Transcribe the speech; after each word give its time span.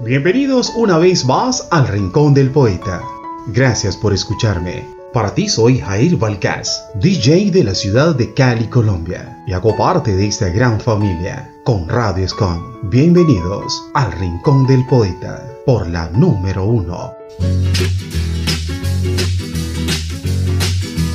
Bienvenidos 0.00 0.72
una 0.74 0.98
vez 0.98 1.24
más 1.24 1.68
al 1.70 1.86
Rincón 1.86 2.34
del 2.34 2.50
Poeta. 2.50 3.00
Gracias 3.46 3.96
por 3.96 4.12
escucharme. 4.12 4.84
Para 5.12 5.32
ti 5.32 5.48
soy 5.48 5.78
Jair 5.78 6.16
Valcás, 6.16 6.84
DJ 6.96 7.52
de 7.52 7.62
la 7.62 7.76
ciudad 7.76 8.16
de 8.16 8.34
Cali, 8.34 8.66
Colombia, 8.66 9.44
y 9.46 9.52
hago 9.52 9.76
parte 9.76 10.16
de 10.16 10.26
esta 10.26 10.48
gran 10.48 10.80
familia 10.80 11.48
con 11.62 11.88
Radio 11.88 12.24
Escom. 12.24 12.90
Bienvenidos 12.90 13.84
al 13.94 14.10
Rincón 14.10 14.66
del 14.66 14.84
Poeta 14.86 15.46
por 15.64 15.88
la 15.88 16.10
número 16.10 16.64
uno. 16.64 17.12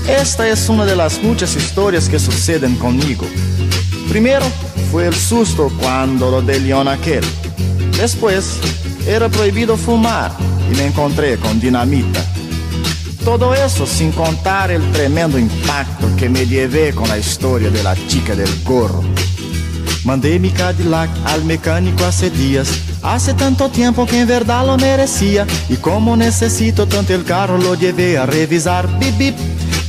Esta 0.07 0.47
es 0.47 0.69
una 0.69 0.85
de 0.85 0.95
las 0.95 1.21
muchas 1.21 1.53
historias 1.57 2.07
que 2.07 2.17
suceden 2.17 2.77
conmigo. 2.77 3.25
Primero 4.07 4.45
fue 4.89 5.05
el 5.07 5.13
susto 5.13 5.69
cuando 5.81 6.31
lo 6.31 6.41
de 6.41 6.61
León 6.61 6.87
aquel. 6.87 7.25
Después 7.99 8.59
era 9.05 9.27
prohibido 9.27 9.75
fumar 9.75 10.31
y 10.71 10.75
me 10.77 10.85
encontré 10.85 11.35
con 11.35 11.59
dinamita. 11.59 12.23
Todo 13.25 13.53
eso 13.53 13.85
sin 13.85 14.13
contar 14.13 14.71
el 14.71 14.81
tremendo 14.93 15.37
impacto 15.37 16.07
que 16.15 16.29
me 16.29 16.47
llevé 16.47 16.93
con 16.93 17.09
la 17.09 17.17
historia 17.17 17.69
de 17.69 17.83
la 17.83 17.97
chica 18.07 18.35
del 18.35 18.49
gorro. 18.63 19.03
Mandé 20.05 20.39
mi 20.39 20.49
Cadillac 20.49 21.09
al 21.25 21.43
mecánico 21.43 22.05
hace 22.05 22.29
días, 22.29 22.69
hace 23.01 23.33
tanto 23.33 23.67
tiempo 23.69 24.05
que 24.05 24.21
en 24.21 24.27
verdad 24.29 24.65
lo 24.65 24.77
merecía. 24.77 25.45
Y 25.67 25.75
como 25.75 26.15
necesito 26.15 26.87
tanto 26.87 27.13
el 27.13 27.25
carro, 27.25 27.57
lo 27.57 27.75
llevé 27.75 28.17
a 28.17 28.25
revisar. 28.25 28.87
Bip, 28.97 29.17
bip. 29.17 29.35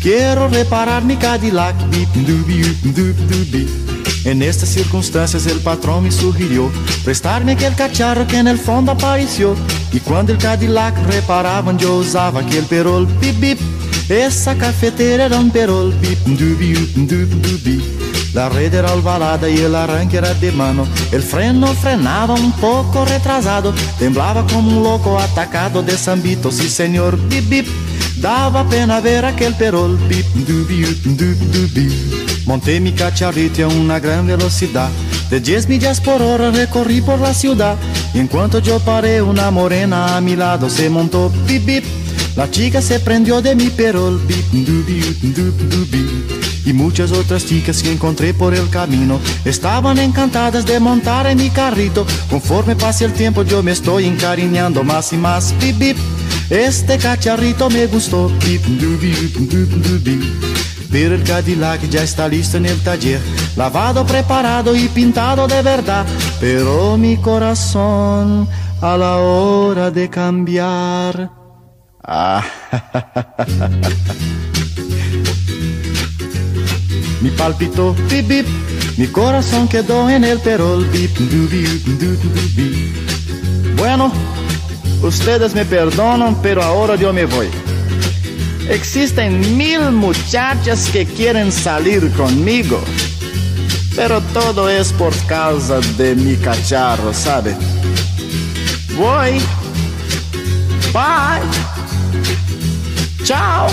Quiero 0.02 0.48
reparar 0.48 1.04
mi 1.04 1.14
Cadillac. 1.14 1.76
Bip, 1.90 2.08
dubi. 2.14 3.79
En 4.24 4.42
estas 4.42 4.68
circunstancias 4.68 5.46
el 5.46 5.60
patrón 5.60 6.04
me 6.04 6.12
sugirió 6.12 6.70
prestarme 7.04 7.52
aquel 7.52 7.74
cacharro 7.74 8.26
que 8.26 8.36
en 8.36 8.48
el 8.48 8.58
fondo 8.58 8.92
apareció. 8.92 9.56
Y 9.92 10.00
cuando 10.00 10.32
el 10.32 10.38
Cadillac 10.38 10.96
reparaban 11.06 11.78
yo 11.78 11.96
usaba 11.96 12.40
aquel 12.40 12.64
perol, 12.64 13.06
bip 13.20 13.40
bip. 13.40 13.58
Esa 14.08 14.56
cafetera 14.56 15.26
era 15.26 15.38
un 15.38 15.50
perol, 15.50 15.94
bip 16.00 16.18
dubi, 16.26 16.74
dubi, 16.96 17.40
dubi. 17.40 18.00
La 18.34 18.48
red 18.48 18.72
era 18.74 18.92
alvarada 18.92 19.48
y 19.48 19.58
el 19.58 19.74
arranque 19.74 20.18
era 20.18 20.34
de 20.34 20.52
mano. 20.52 20.86
El 21.10 21.22
freno 21.22 21.68
frenaba 21.74 22.34
un 22.34 22.52
poco 22.52 23.04
retrasado. 23.04 23.74
Temblaba 23.98 24.46
como 24.46 24.76
un 24.76 24.84
loco 24.84 25.18
atacado 25.18 25.82
de 25.82 25.96
zambito, 25.96 26.52
sí 26.52 26.68
señor, 26.68 27.18
bip 27.28 27.48
bip. 27.48 27.68
Daba 28.20 28.68
pena 28.68 29.00
ver 29.00 29.24
aquel 29.24 29.54
perol, 29.54 29.96
bip 30.06 30.26
dubi, 30.46 30.82
dubi, 31.04 31.46
dubi. 31.52 31.88
Monté 32.44 32.78
mi 32.78 32.92
cacharrito 32.92 33.64
a 33.64 33.68
una 33.68 33.98
gran 33.98 34.26
velocidad. 34.26 34.90
De 35.30 35.40
10 35.40 35.68
millas 35.68 36.02
por 36.02 36.20
hora 36.20 36.50
recorrí 36.50 37.00
por 37.00 37.18
la 37.18 37.32
ciudad. 37.32 37.76
Y 38.12 38.18
en 38.18 38.26
cuanto 38.26 38.58
yo 38.58 38.78
paré, 38.80 39.22
una 39.22 39.50
morena 39.50 40.16
a 40.16 40.20
mi 40.20 40.36
lado 40.36 40.68
se 40.68 40.90
montó. 40.90 41.32
Bip, 41.46 41.64
bip. 41.64 41.84
La 42.36 42.50
chica 42.50 42.82
se 42.82 43.00
prendió 43.00 43.40
de 43.40 43.54
mi 43.54 43.70
perol. 43.70 44.20
Bip, 44.26 44.44
dubi, 44.52 45.00
dubi, 45.22 45.66
dubi. 45.68 46.24
Y 46.66 46.74
muchas 46.74 47.12
otras 47.12 47.46
chicas 47.46 47.82
que 47.82 47.90
encontré 47.90 48.34
por 48.34 48.52
el 48.52 48.68
camino 48.68 49.18
estaban 49.46 49.98
encantadas 49.98 50.66
de 50.66 50.78
montar 50.78 51.26
en 51.26 51.38
mi 51.38 51.48
carrito. 51.48 52.06
Conforme 52.28 52.76
pase 52.76 53.06
el 53.06 53.14
tiempo 53.14 53.44
yo 53.44 53.62
me 53.62 53.72
estoy 53.72 54.04
encariñando 54.04 54.84
más 54.84 55.14
y 55.14 55.16
más. 55.16 55.54
Bip, 55.58 55.78
bip. 55.78 55.96
Este 56.50 56.98
cacharrito 56.98 57.70
me 57.70 57.86
gustó. 57.86 58.30
Pero 60.90 61.14
el 61.14 61.22
Cadillac 61.22 61.88
ya 61.88 62.02
está 62.02 62.26
listo 62.26 62.56
en 62.56 62.66
el 62.66 62.76
taller, 62.80 63.20
lavado, 63.56 64.04
preparado 64.04 64.74
y 64.74 64.88
pintado 64.88 65.46
de 65.46 65.62
verdad. 65.62 66.04
Pero 66.40 66.96
mi 66.98 67.16
corazón 67.18 68.48
a 68.82 68.96
la 68.96 69.18
hora 69.18 69.92
de 69.92 70.10
cambiar. 70.10 71.30
Ah, 72.02 72.42
mi 77.20 77.30
palpito, 77.30 77.94
bip, 78.08 78.26
bip, 78.26 78.46
mi 78.96 79.06
corazón 79.06 79.68
quedó 79.68 80.10
en 80.10 80.24
el 80.24 80.40
perol, 80.40 80.84
Bueno, 83.76 84.10
ustedes 85.02 85.54
me 85.54 85.64
perdonan, 85.64 86.36
pero 86.42 86.62
ahora 86.62 86.96
yo 86.96 87.12
me 87.12 87.26
voy. 87.26 87.48
Existen 88.68 89.56
mil 89.56 89.90
muchachas 89.90 90.88
que 90.90 91.04
quieren 91.04 91.50
salir 91.50 92.10
conmigo, 92.12 92.80
pero 93.96 94.20
todo 94.32 94.68
es 94.68 94.92
por 94.92 95.12
causa 95.26 95.80
de 95.96 96.14
mi 96.14 96.36
cacharro, 96.36 97.12
¿sabe? 97.12 97.56
Voy. 98.96 99.40
Bye. 100.92 101.40
Chao. 103.24 103.68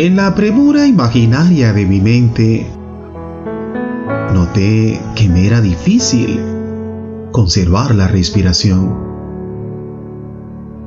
En 0.00 0.14
la 0.14 0.32
premura 0.36 0.86
imaginaria 0.86 1.72
de 1.72 1.84
mi 1.84 2.00
mente, 2.00 2.64
noté 4.32 5.00
que 5.16 5.28
me 5.28 5.44
era 5.44 5.60
difícil 5.60 6.40
conservar 7.32 7.96
la 7.96 8.06
respiración. 8.06 8.96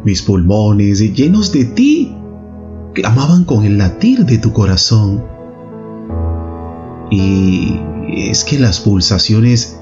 Mis 0.06 0.22
pulmones 0.22 1.02
llenos 1.14 1.52
de 1.52 1.66
ti 1.66 2.16
clamaban 2.94 3.44
con 3.44 3.66
el 3.66 3.78
latir 3.78 4.26
de 4.26 4.38
tu 4.38 4.54
corazón. 4.54 5.22
Y 7.10 7.82
es 8.08 8.46
que 8.46 8.60
las 8.60 8.80
pulsaciones 8.80 9.78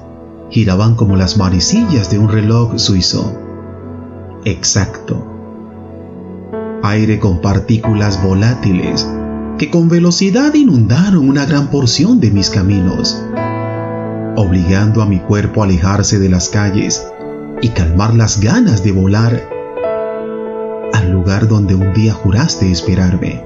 giraban 0.50 0.96
como 0.96 1.14
las 1.14 1.36
manecillas 1.36 2.10
de 2.10 2.18
un 2.18 2.30
reloj 2.30 2.76
suizo. 2.78 3.32
Exacto. 4.44 5.24
Aire 6.82 7.20
con 7.20 7.40
partículas 7.40 8.20
volátiles 8.24 9.06
que 9.60 9.68
con 9.68 9.90
velocidad 9.90 10.54
inundaron 10.54 11.28
una 11.28 11.44
gran 11.44 11.68
porción 11.68 12.18
de 12.18 12.30
mis 12.30 12.48
caminos, 12.48 13.22
obligando 14.34 15.02
a 15.02 15.06
mi 15.06 15.18
cuerpo 15.18 15.60
a 15.60 15.66
alejarse 15.66 16.18
de 16.18 16.30
las 16.30 16.48
calles 16.48 17.06
y 17.60 17.68
calmar 17.68 18.14
las 18.14 18.40
ganas 18.40 18.82
de 18.82 18.92
volar 18.92 19.46
al 20.94 21.10
lugar 21.12 21.46
donde 21.46 21.74
un 21.74 21.92
día 21.92 22.14
juraste 22.14 22.72
esperarme. 22.72 23.44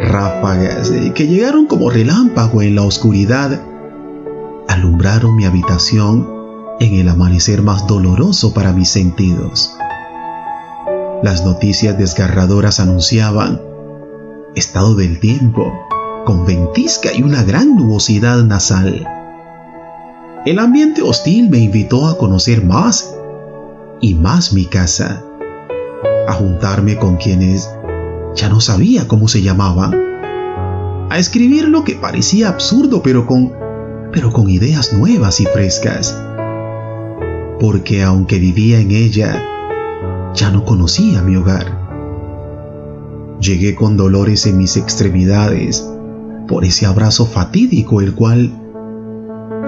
Ráfagas 0.00 0.92
que 1.12 1.26
llegaron 1.26 1.66
como 1.66 1.90
relámpago 1.90 2.62
en 2.62 2.76
la 2.76 2.82
oscuridad 2.82 3.60
alumbraron 4.68 5.34
mi 5.34 5.44
habitación 5.44 6.24
en 6.78 6.94
el 6.94 7.08
amanecer 7.08 7.62
más 7.62 7.88
doloroso 7.88 8.54
para 8.54 8.72
mis 8.72 8.90
sentidos. 8.90 9.74
Las 11.24 11.44
noticias 11.44 11.98
desgarradoras 11.98 12.78
anunciaban 12.78 13.67
estado 14.58 14.94
del 14.94 15.20
tiempo, 15.20 15.72
con 16.26 16.44
ventisca 16.44 17.10
y 17.14 17.22
una 17.22 17.42
gran 17.42 17.76
nubosidad 17.76 18.42
nasal. 18.44 19.06
El 20.44 20.58
ambiente 20.58 21.02
hostil 21.02 21.48
me 21.48 21.58
invitó 21.58 22.06
a 22.06 22.18
conocer 22.18 22.64
más 22.64 23.14
y 24.00 24.14
más 24.14 24.52
mi 24.52 24.66
casa, 24.66 25.22
a 26.28 26.32
juntarme 26.32 26.96
con 26.96 27.16
quienes 27.16 27.70
ya 28.34 28.48
no 28.48 28.60
sabía 28.60 29.08
cómo 29.08 29.28
se 29.28 29.42
llamaban, 29.42 29.94
a 31.10 31.18
escribir 31.18 31.68
lo 31.68 31.84
que 31.84 31.94
parecía 31.94 32.48
absurdo 32.48 33.02
pero 33.02 33.26
con 33.26 33.52
pero 34.12 34.32
con 34.32 34.48
ideas 34.48 34.92
nuevas 34.92 35.40
y 35.40 35.46
frescas. 35.46 36.18
Porque 37.60 38.02
aunque 38.02 38.38
vivía 38.38 38.80
en 38.80 38.90
ella, 38.90 39.44
ya 40.34 40.50
no 40.50 40.64
conocía 40.64 41.22
mi 41.22 41.36
hogar. 41.36 41.77
Llegué 43.40 43.74
con 43.74 43.96
dolores 43.96 44.46
en 44.46 44.58
mis 44.58 44.76
extremidades 44.76 45.88
por 46.48 46.64
ese 46.64 46.86
abrazo 46.86 47.26
fatídico 47.26 48.00
el 48.00 48.14
cual 48.14 48.52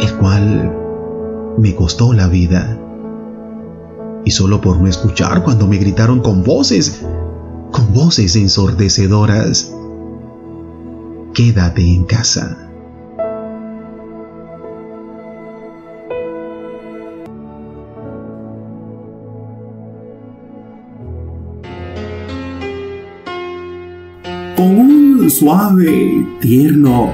el 0.01 0.15
cual 0.17 0.77
me 1.59 1.75
costó 1.75 2.13
la 2.13 2.27
vida. 2.27 2.79
Y 4.25 4.31
solo 4.31 4.61
por 4.61 4.81
no 4.81 4.87
escuchar 4.87 5.43
cuando 5.45 5.67
me 5.67 5.79
gritaron 5.79 6.21
con 6.21 6.43
voces, 6.43 7.03
con 7.71 7.93
voces 7.93 8.37
ensordecedoras, 8.37 9.75
quédate 11.35 11.83
en 11.83 12.05
casa. 12.05 12.70
Suave, 25.51 26.25
tierno 26.41 27.11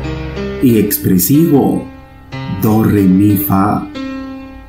y 0.62 0.76
expresivo 0.76 1.86
do, 2.60 2.84
re, 2.84 3.04
mi, 3.04 3.38
fa 3.38 3.88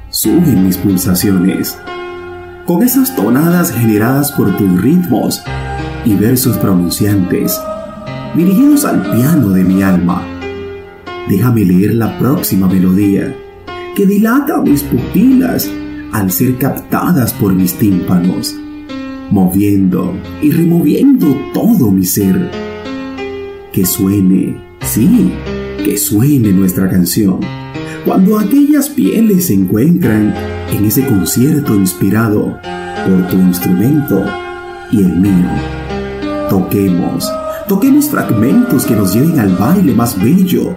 suben 0.10 0.66
mis 0.66 0.78
pulsaciones. 0.78 1.78
Con 2.66 2.82
esas 2.82 3.14
tonadas 3.14 3.74
generadas 3.74 4.32
por 4.32 4.56
tus 4.56 4.82
ritmos 4.82 5.44
y 6.06 6.16
versos 6.16 6.56
pronunciantes, 6.58 7.60
dirigidos 8.38 8.86
al 8.86 9.02
piano 9.02 9.50
de 9.50 9.66
mi 9.66 9.84
alma, 9.84 10.24
déjame 11.28 11.66
leer 11.66 11.96
la 11.96 12.18
próxima 12.18 12.70
melodía 12.70 13.36
que 13.98 14.06
dilata 14.06 14.62
mis 14.62 14.84
pupilas 14.84 15.70
al 16.14 16.32
ser 16.32 16.58
captadas 16.58 17.34
por 17.34 17.54
mis 17.54 17.74
tímpanos, 17.74 18.56
moviendo 19.30 20.14
y 20.42 20.52
removiendo 20.52 21.36
todo 21.54 21.92
mi 21.92 22.06
ser. 22.06 22.67
Que 23.78 23.86
suene, 23.86 24.58
sí, 24.82 25.32
que 25.86 26.00
suene 26.00 26.52
nuestra 26.52 26.90
canción 26.90 27.42
cuando 28.06 28.40
aquellas 28.40 28.90
pieles 28.90 29.46
se 29.46 29.54
encuentran 29.54 30.34
en 30.72 30.84
ese 30.84 31.06
concierto 31.06 31.76
inspirado 31.76 32.58
por 33.06 33.28
tu 33.28 33.38
instrumento 33.38 34.26
y 34.92 35.02
el 35.02 35.18
mío. 35.18 35.50
Toquemos, 36.50 37.32
toquemos 37.68 38.10
fragmentos 38.10 38.84
que 38.84 38.96
nos 38.96 39.14
lleven 39.14 39.40
al 39.40 39.56
baile 39.56 39.94
más 39.94 40.20
bello, 40.20 40.76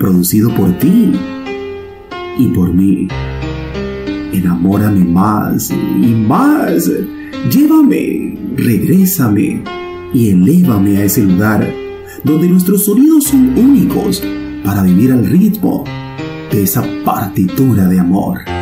producido 0.00 0.52
por 0.52 0.76
ti 0.80 1.12
y 2.40 2.48
por 2.48 2.74
mí. 2.74 3.06
Enamórame 4.32 5.04
más 5.04 5.70
y 5.70 6.12
más. 6.26 6.90
Llévame, 7.52 8.36
regrésame 8.56 9.62
y 10.12 10.30
elévame 10.30 10.96
a 10.96 11.04
ese 11.04 11.22
lugar 11.22 11.81
donde 12.24 12.48
nuestros 12.48 12.84
sonidos 12.84 13.24
son 13.24 13.56
únicos 13.56 14.22
para 14.64 14.82
vivir 14.82 15.12
al 15.12 15.26
ritmo 15.26 15.84
de 16.50 16.62
esa 16.62 16.84
partitura 17.04 17.88
de 17.88 17.98
amor. 17.98 18.61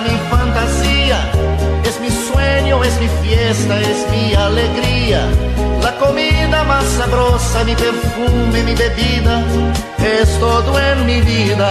mi 0.00 0.16
fantasía 0.30 1.30
es 1.84 2.00
mi 2.00 2.10
sueño, 2.10 2.82
es 2.84 3.00
mi 3.00 3.08
fiesta, 3.22 3.80
es 3.80 4.06
mi 4.10 4.34
alegría. 4.34 5.22
La 5.82 5.96
comida 5.96 6.64
más 6.64 6.84
sabrosa, 6.84 7.64
mi 7.64 7.74
perfume, 7.74 8.62
mi 8.62 8.74
bebida, 8.74 9.42
es 9.98 10.38
todo 10.38 10.78
en 10.78 11.06
mi 11.06 11.20
vida. 11.20 11.70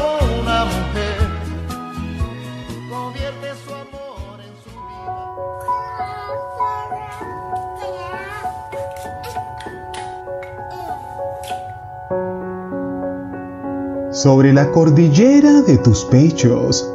sobre 14.21 14.53
la 14.53 14.69
cordillera 14.69 15.63
de 15.63 15.79
tus 15.79 16.05
pechos. 16.05 16.87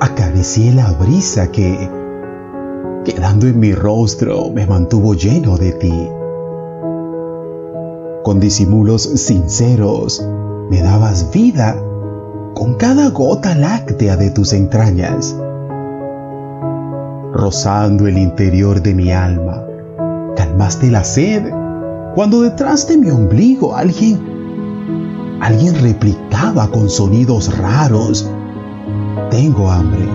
Acaricié 0.00 0.72
la 0.72 0.90
brisa 0.92 1.52
que, 1.52 1.90
quedando 3.04 3.46
en 3.46 3.60
mi 3.60 3.74
rostro, 3.74 4.48
me 4.48 4.66
mantuvo 4.66 5.12
lleno 5.12 5.58
de 5.58 5.72
ti. 5.72 6.08
Con 8.24 8.40
disimulos 8.40 9.02
sinceros, 9.02 10.26
me 10.70 10.80
dabas 10.80 11.30
vida 11.30 11.76
con 12.54 12.76
cada 12.76 13.10
gota 13.10 13.54
láctea 13.54 14.16
de 14.16 14.30
tus 14.30 14.54
entrañas, 14.54 15.36
rozando 17.34 18.06
el 18.06 18.16
interior 18.16 18.80
de 18.80 18.94
mi 18.94 19.12
alma. 19.12 19.62
Calmaste 20.36 20.90
la 20.90 21.04
sed 21.04 21.50
cuando 22.14 22.40
detrás 22.40 22.88
de 22.88 22.96
mi 22.96 23.10
ombligo 23.10 23.76
alguien 23.76 24.35
alguien 25.40 25.74
replicaba 25.80 26.68
con 26.68 26.88
sonidos 26.88 27.56
raros, 27.58 28.30
tengo 29.30 29.70
hambre. 29.70 30.06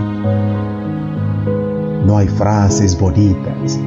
No 2.05 2.17
hay 2.17 2.27
frases 2.27 2.99
bonitas, 2.99 3.79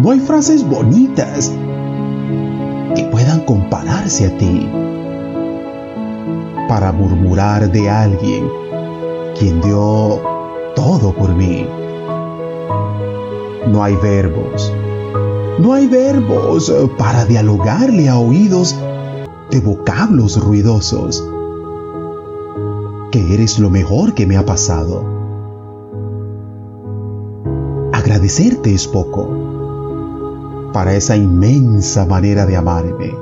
no 0.00 0.10
hay 0.10 0.20
frases 0.20 0.68
bonitas 0.68 1.52
que 2.94 3.04
puedan 3.04 3.40
compararse 3.40 4.26
a 4.26 4.38
ti 4.38 4.68
para 6.68 6.92
murmurar 6.92 7.70
de 7.70 7.88
alguien 7.88 8.48
quien 9.38 9.60
dio 9.62 10.20
todo 10.76 11.12
por 11.14 11.34
mí. 11.34 11.66
No 13.66 13.82
hay 13.82 13.96
verbos, 13.96 14.72
no 15.58 15.72
hay 15.72 15.86
verbos 15.86 16.72
para 16.98 17.24
dialogarle 17.24 18.08
a 18.08 18.18
oídos 18.18 18.76
de 19.52 19.60
vocablos 19.60 20.42
ruidosos. 20.42 21.22
Que 23.12 23.34
eres 23.34 23.58
lo 23.58 23.68
mejor 23.68 24.14
que 24.14 24.26
me 24.26 24.38
ha 24.38 24.46
pasado. 24.46 25.04
Agradecerte 27.92 28.74
es 28.74 28.88
poco 28.88 30.70
para 30.72 30.94
esa 30.94 31.16
inmensa 31.16 32.06
manera 32.06 32.46
de 32.46 32.56
amarme, 32.56 33.14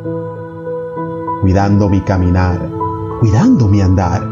cuidando 1.43 1.89
mi 1.89 2.01
caminar, 2.01 2.71
cuidando 3.19 3.67
mi 3.67 3.81
andar. 3.81 4.25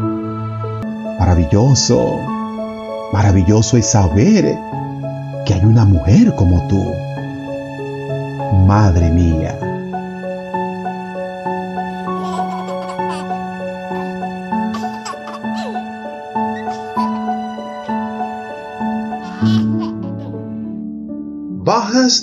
Maravilloso, 1.19 2.15
maravilloso 3.11 3.75
es 3.75 3.91
saber 3.91 4.57
que 5.45 5.53
hay 5.53 5.65
una 5.65 5.83
mujer 5.83 6.33
como 6.37 6.65
tú. 6.69 6.81
Madre 8.65 9.11
mía. 9.11 9.68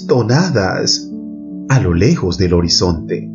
Tonadas 0.07 1.11
a 1.69 1.81
lo 1.81 1.95
lejos 1.95 2.39
del 2.39 2.55
horizonte, 2.55 3.31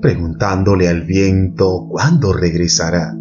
preguntándole 0.00 0.88
al 0.88 1.02
viento 1.02 1.86
cuándo 1.88 2.32
regresará, 2.32 3.16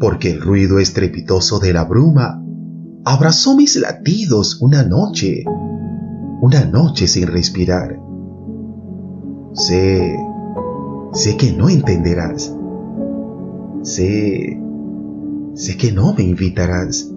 porque 0.00 0.30
el 0.30 0.40
ruido 0.40 0.78
estrepitoso 0.78 1.58
de 1.58 1.72
la 1.72 1.84
bruma 1.84 2.42
abrazó 3.04 3.56
mis 3.56 3.76
latidos 3.76 4.60
una 4.60 4.82
noche 4.82 5.44
una 6.42 6.64
noche 6.64 7.06
sin 7.06 7.28
respirar. 7.28 8.00
Sé, 9.52 10.18
sé 11.12 11.36
que 11.36 11.52
no 11.52 11.68
entenderás. 11.68 12.52
Sé, 13.82 14.60
sé 15.54 15.76
que 15.76 15.92
no 15.92 16.12
me 16.14 16.24
invitarás. 16.24 17.11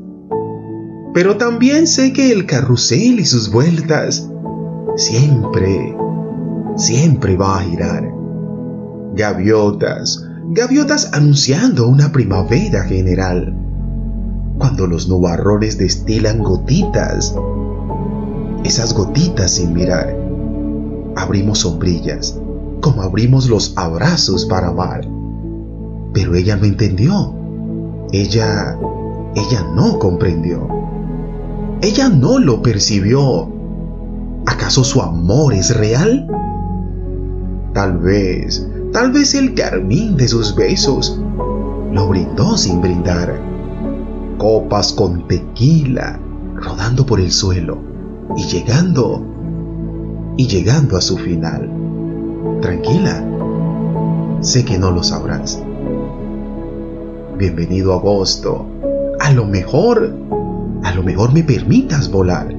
Pero 1.16 1.38
también 1.38 1.88
sé 1.88 2.14
que 2.14 2.32
el 2.32 2.46
carrusel 2.46 3.20
y 3.20 3.26
sus 3.26 3.50
vueltas 3.52 4.30
siempre, 4.98 5.96
siempre 6.76 7.38
va 7.38 7.58
a 7.58 7.64
girar. 7.64 8.12
Gaviotas, 9.16 10.24
gaviotas 10.50 11.14
anunciando 11.14 11.88
una 11.88 12.12
primavera 12.12 12.84
general. 12.84 13.56
Cuando 14.60 14.86
los 14.86 15.08
nubarrones 15.08 15.78
destilan 15.78 16.44
gotitas 16.44 17.34
esas 18.66 18.94
gotitas 18.94 19.52
sin 19.52 19.74
mirar. 19.74 20.18
Abrimos 21.16 21.60
sombrillas, 21.60 22.38
como 22.82 23.04
abrimos 23.04 23.48
los 23.48 23.74
abrazos 23.78 24.46
para 24.48 24.70
amar. 24.70 25.08
Pero 26.14 26.36
ella 26.36 26.58
no 26.58 26.66
entendió. 26.66 27.34
Ella, 28.12 28.78
ella 29.36 29.64
no 29.76 30.00
comprendió. 30.00 30.75
Ella 31.82 32.10
no 32.10 32.40
lo 32.40 32.62
percibió. 32.62 33.50
¿Acaso 34.46 34.84
su 34.84 35.02
amor 35.02 35.54
es 35.54 35.76
real? 35.76 36.28
Tal 37.74 37.98
vez, 37.98 38.68
tal 38.94 39.12
vez 39.12 39.36
el 39.36 39.54
carmín 39.54 40.18
de 40.18 40.28
sus 40.28 40.56
besos 40.56 41.20
lo 41.92 42.08
brindó 42.08 42.58
sin 42.58 42.82
brindar. 42.82 43.40
Copas 44.38 44.94
con 44.94 45.28
tequila 45.28 46.20
rodando 46.56 47.06
por 47.06 47.20
el 47.20 47.32
suelo 47.32 47.78
y 48.38 48.44
llegando, 48.44 49.24
y 50.38 50.48
llegando 50.48 50.98
a 50.98 51.02
su 51.02 51.18
final. 51.18 51.70
Tranquila, 52.62 53.24
sé 54.42 54.66
que 54.66 54.78
no 54.78 54.92
lo 54.92 55.04
sabrás. 55.04 55.62
Bienvenido 57.38 57.94
agosto. 57.94 58.66
A 59.20 59.32
lo 59.32 59.46
mejor, 59.46 60.16
a 60.86 60.94
lo 60.94 61.04
mejor 61.04 61.34
me 61.34 61.44
permitas 61.44 62.10
volar. 62.10 62.56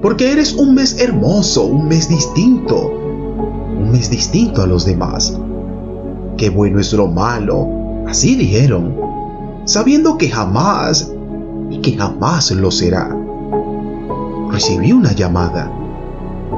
Porque 0.00 0.32
eres 0.32 0.54
un 0.54 0.74
mes 0.74 0.98
hermoso, 0.98 1.66
un 1.66 1.88
mes 1.88 2.08
distinto. 2.08 2.88
Un 2.88 3.90
mes 3.90 4.10
distinto 4.10 4.62
a 4.62 4.66
los 4.66 4.86
demás. 4.86 5.38
Qué 6.38 6.48
bueno 6.48 6.80
es 6.80 6.92
lo 6.94 7.08
malo, 7.08 7.68
así 8.06 8.36
dijeron. 8.36 8.96
Sabiendo 9.66 10.16
que 10.16 10.30
jamás, 10.30 11.12
y 11.68 11.80
que 11.80 11.96
jamás 11.96 12.50
lo 12.52 12.70
será 12.70 13.14
recibí 14.58 14.92
una 14.92 15.12
llamada 15.12 15.70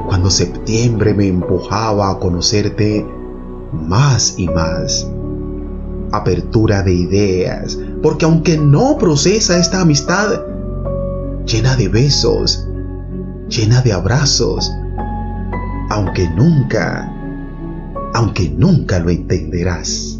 cuando 0.07 0.31
septiembre 0.31 1.13
me 1.13 1.27
empujaba 1.27 2.09
a 2.09 2.17
conocerte 2.17 3.05
más 3.71 4.35
y 4.37 4.47
más. 4.47 5.07
Apertura 6.11 6.81
de 6.81 6.93
ideas, 6.93 7.77
porque 8.01 8.25
aunque 8.25 8.57
no 8.57 8.97
procesa 8.97 9.59
esta 9.59 9.81
amistad, 9.81 10.41
llena 11.51 11.75
de 11.75 11.89
besos, 11.89 12.65
llena 13.49 13.81
de 13.81 13.91
abrazos, 13.91 14.71
aunque 15.89 16.29
nunca, 16.29 17.13
aunque 18.13 18.49
nunca 18.49 18.99
lo 18.99 19.09
entenderás. 19.09 20.17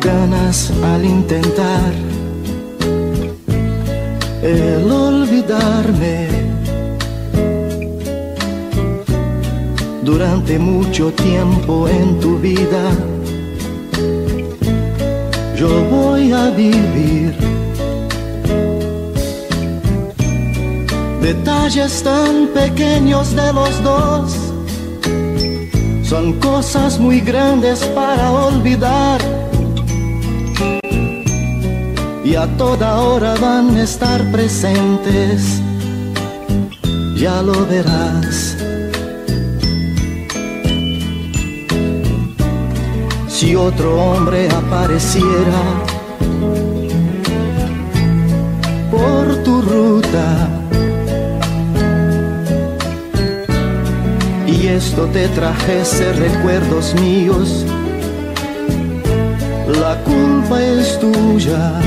ganas 0.00 0.72
al 0.82 1.04
intentar 1.04 2.09
Durante 10.20 10.58
mucho 10.58 11.10
tiempo 11.14 11.88
en 11.88 12.20
tu 12.20 12.38
vida, 12.38 12.90
yo 15.56 15.82
voy 15.84 16.30
a 16.30 16.50
vivir 16.50 17.34
detalles 21.22 22.02
tan 22.02 22.48
pequeños 22.48 23.34
de 23.34 23.50
los 23.50 23.82
dos. 23.82 24.36
Son 26.02 26.34
cosas 26.34 26.98
muy 26.98 27.20
grandes 27.22 27.82
para 27.94 28.30
olvidar 28.30 29.22
y 32.22 32.34
a 32.34 32.46
toda 32.58 33.00
hora 33.00 33.36
van 33.36 33.74
a 33.74 33.84
estar 33.84 34.20
presentes, 34.30 35.62
ya 37.16 37.40
lo 37.40 37.64
verás. 37.64 38.49
Si 43.40 43.56
otro 43.56 43.96
hombre 43.96 44.50
apareciera 44.50 45.62
por 48.90 49.42
tu 49.44 49.62
ruta 49.62 50.46
y 54.46 54.66
esto 54.66 55.06
te 55.06 55.26
trajese 55.28 56.12
recuerdos 56.12 56.94
míos, 57.00 57.64
la 59.68 59.96
culpa 60.04 60.62
es 60.62 61.00
tuya. 61.00 61.80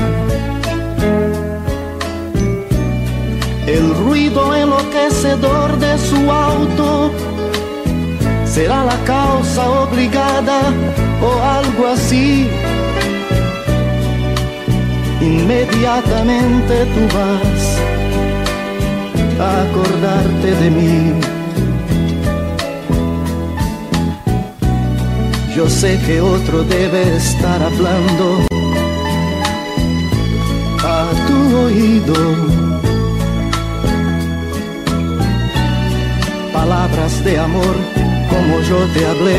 El 3.68 3.94
ruido 3.94 4.56
enloquecedor 4.56 5.78
de 5.78 5.98
su 5.98 6.32
auto 6.32 7.12
será 8.44 8.84
la 8.84 8.98
causa 9.04 9.70
obligada 9.70 10.60
o 11.24 11.42
algo 11.58 11.86
así. 11.88 12.48
Inmediatamente 15.20 16.74
tú 16.94 17.02
vas 17.16 17.64
a 19.46 19.62
acordarte 19.62 20.48
de 20.62 20.70
mí. 20.70 20.94
Yo 25.56 25.68
sé 25.68 25.98
que 26.06 26.20
otro 26.20 26.64
debe 26.64 27.16
estar 27.16 27.62
hablando 27.62 28.26
a 30.82 30.98
tu 31.26 31.38
oído. 31.66 32.20
Palabras 36.52 37.24
de 37.24 37.38
amor 37.38 37.76
como 38.34 38.60
yo 38.62 38.78
te 38.94 39.06
hablé, 39.06 39.38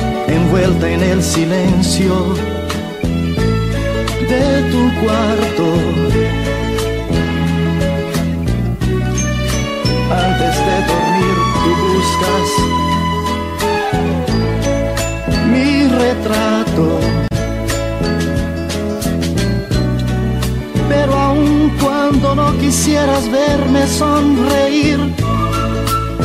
envuelta 0.33 0.89
en 0.89 1.03
el 1.03 1.21
silencio 1.21 2.13
de 4.29 4.45
tu 4.71 4.81
cuarto. 5.01 5.65
Antes 10.27 10.55
de 10.67 10.75
dormir, 10.91 11.35
tú 11.61 11.71
buscas 11.87 12.47
mi 15.51 15.87
retrato. 15.87 16.85
Pero 20.89 21.13
aun 21.13 21.71
cuando 21.81 22.35
no 22.35 22.57
quisieras 22.57 23.29
verme 23.31 23.87
sonreír, 23.87 24.99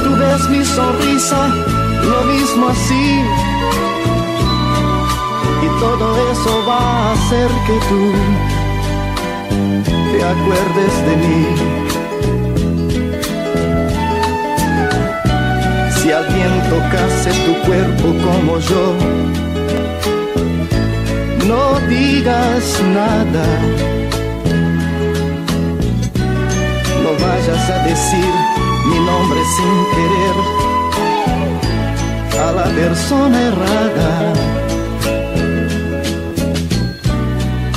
tú 0.02 0.10
ves 0.16 0.48
mi 0.50 0.64
sonrisa 0.64 1.48
lo 2.02 2.24
mismo 2.32 2.68
así. 2.68 3.55
Todo 5.80 6.06
eso 6.32 6.64
va 6.68 6.78
a 6.78 7.12
hacer 7.12 7.48
que 7.66 7.76
tú 7.88 8.12
te 10.12 10.24
acuerdes 10.24 10.94
de 11.06 11.16
mí. 11.16 11.76
si 16.06 16.12
alguien 16.12 16.52
tocase 16.70 17.30
tu 17.46 17.52
cuerpo 17.66 18.06
como 18.24 18.58
yo. 18.60 18.94
No 21.48 21.80
digas 21.88 22.64
nada, 22.94 23.46
no 27.02 27.10
vayas 27.24 27.70
a 27.70 27.78
decir 27.88 28.32
mi 28.88 28.98
nombre 29.10 29.40
sin 29.56 29.74
querer 29.94 30.36
a 32.44 32.52
la 32.52 32.66
persona 32.80 33.36
errada. 33.50 34.10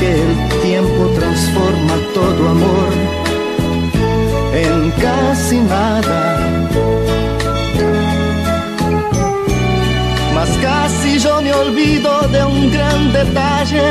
que 0.00 0.12
el 0.14 0.60
tiempo 0.62 1.02
transforma 1.14 1.94
todo 2.14 2.48
amor 2.48 2.90
en 4.54 4.90
casi 4.92 5.58
nada. 5.60 6.20
Mas 10.34 10.50
casi 10.62 11.18
yo 11.18 11.42
me 11.42 11.52
olvido 11.52 12.10
de 12.28 12.44
un 12.44 12.72
gran 12.72 13.12
detalle. 13.12 13.88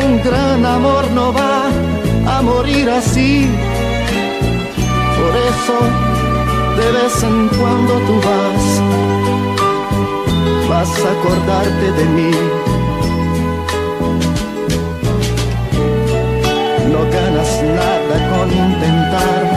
Un 0.00 0.22
gran 0.22 0.66
amor 0.66 1.10
no 1.12 1.32
va 1.32 1.70
a 2.34 2.42
morir 2.42 2.90
así. 2.90 3.48
Por 5.18 5.32
eso, 5.52 5.76
de 6.78 6.86
vez 6.98 7.22
en 7.22 7.48
cuando 7.58 7.92
tú 8.06 8.14
vas, 8.28 8.64
vas 10.68 10.92
a 11.06 11.10
acordarte 11.16 11.92
de 11.92 12.04
mí. 12.16 12.55
Nada 18.18 18.30
con 18.30 19.55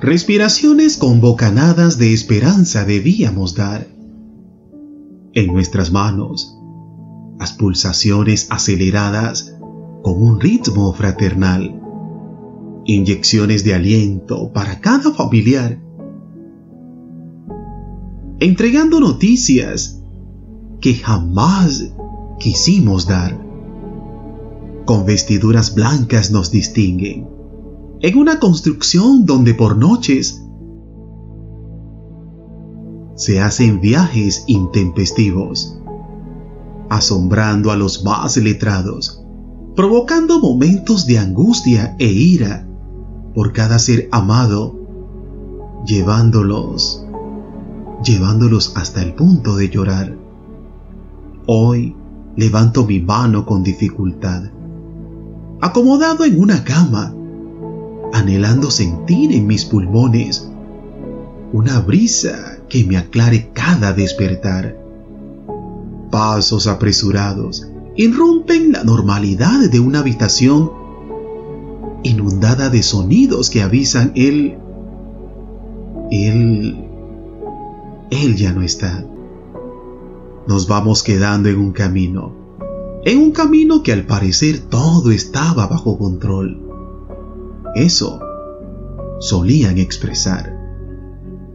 Respiraciones 0.00 0.96
con 0.96 1.20
bocanadas 1.20 1.98
de 1.98 2.14
esperanza 2.14 2.86
debíamos 2.86 3.54
dar. 3.54 3.86
En 5.34 5.48
nuestras 5.48 5.92
manos, 5.92 6.56
las 7.38 7.52
pulsaciones 7.52 8.46
aceleradas 8.50 9.54
con 10.02 10.22
un 10.22 10.40
ritmo 10.40 10.94
fraternal. 10.94 11.78
Inyecciones 12.86 13.62
de 13.62 13.74
aliento 13.74 14.50
para 14.54 14.80
cada 14.80 15.12
familiar. 15.12 15.78
Entregando 18.38 19.00
noticias 19.00 20.00
que 20.80 20.94
jamás 20.94 21.92
quisimos 22.38 23.06
dar. 23.06 23.38
Con 24.86 25.04
vestiduras 25.04 25.74
blancas 25.74 26.30
nos 26.30 26.50
distinguen 26.50 27.39
en 28.02 28.16
una 28.16 28.38
construcción 28.38 29.26
donde 29.26 29.54
por 29.54 29.76
noches 29.76 30.42
se 33.14 33.40
hacen 33.40 33.80
viajes 33.80 34.44
intempestivos, 34.46 35.78
asombrando 36.88 37.70
a 37.70 37.76
los 37.76 38.02
más 38.02 38.38
letrados, 38.38 39.22
provocando 39.76 40.40
momentos 40.40 41.06
de 41.06 41.18
angustia 41.18 41.94
e 41.98 42.06
ira 42.06 42.66
por 43.34 43.52
cada 43.52 43.78
ser 43.78 44.08
amado, 44.10 44.74
llevándolos, 45.86 47.04
llevándolos 48.02 48.74
hasta 48.76 49.02
el 49.02 49.14
punto 49.14 49.56
de 49.56 49.68
llorar. 49.68 50.16
Hoy 51.46 51.94
levanto 52.36 52.86
mi 52.86 53.00
mano 53.00 53.44
con 53.44 53.62
dificultad, 53.62 54.44
acomodado 55.60 56.24
en 56.24 56.40
una 56.40 56.64
cama, 56.64 57.14
anhelando 58.12 58.70
sentir 58.70 59.32
en 59.32 59.46
mis 59.46 59.64
pulmones 59.64 60.50
una 61.52 61.80
brisa 61.80 62.58
que 62.68 62.84
me 62.84 62.96
aclare 62.96 63.50
cada 63.52 63.92
despertar. 63.92 64.76
Pasos 66.10 66.66
apresurados 66.66 67.68
irrumpen 67.96 68.72
la 68.72 68.84
normalidad 68.84 69.68
de 69.68 69.80
una 69.80 70.00
habitación 70.00 70.70
inundada 72.02 72.70
de 72.70 72.82
sonidos 72.82 73.50
que 73.50 73.62
avisan 73.62 74.12
él, 74.14 74.56
él, 76.10 76.84
él 78.10 78.36
ya 78.36 78.52
no 78.52 78.62
está. 78.62 79.04
Nos 80.46 80.66
vamos 80.66 81.02
quedando 81.02 81.48
en 81.48 81.58
un 81.58 81.72
camino, 81.72 82.32
en 83.04 83.18
un 83.18 83.32
camino 83.32 83.82
que 83.82 83.92
al 83.92 84.06
parecer 84.06 84.58
todo 84.58 85.10
estaba 85.10 85.66
bajo 85.66 85.98
control 85.98 86.69
eso 87.74 88.20
solían 89.20 89.78
expresar. 89.78 90.56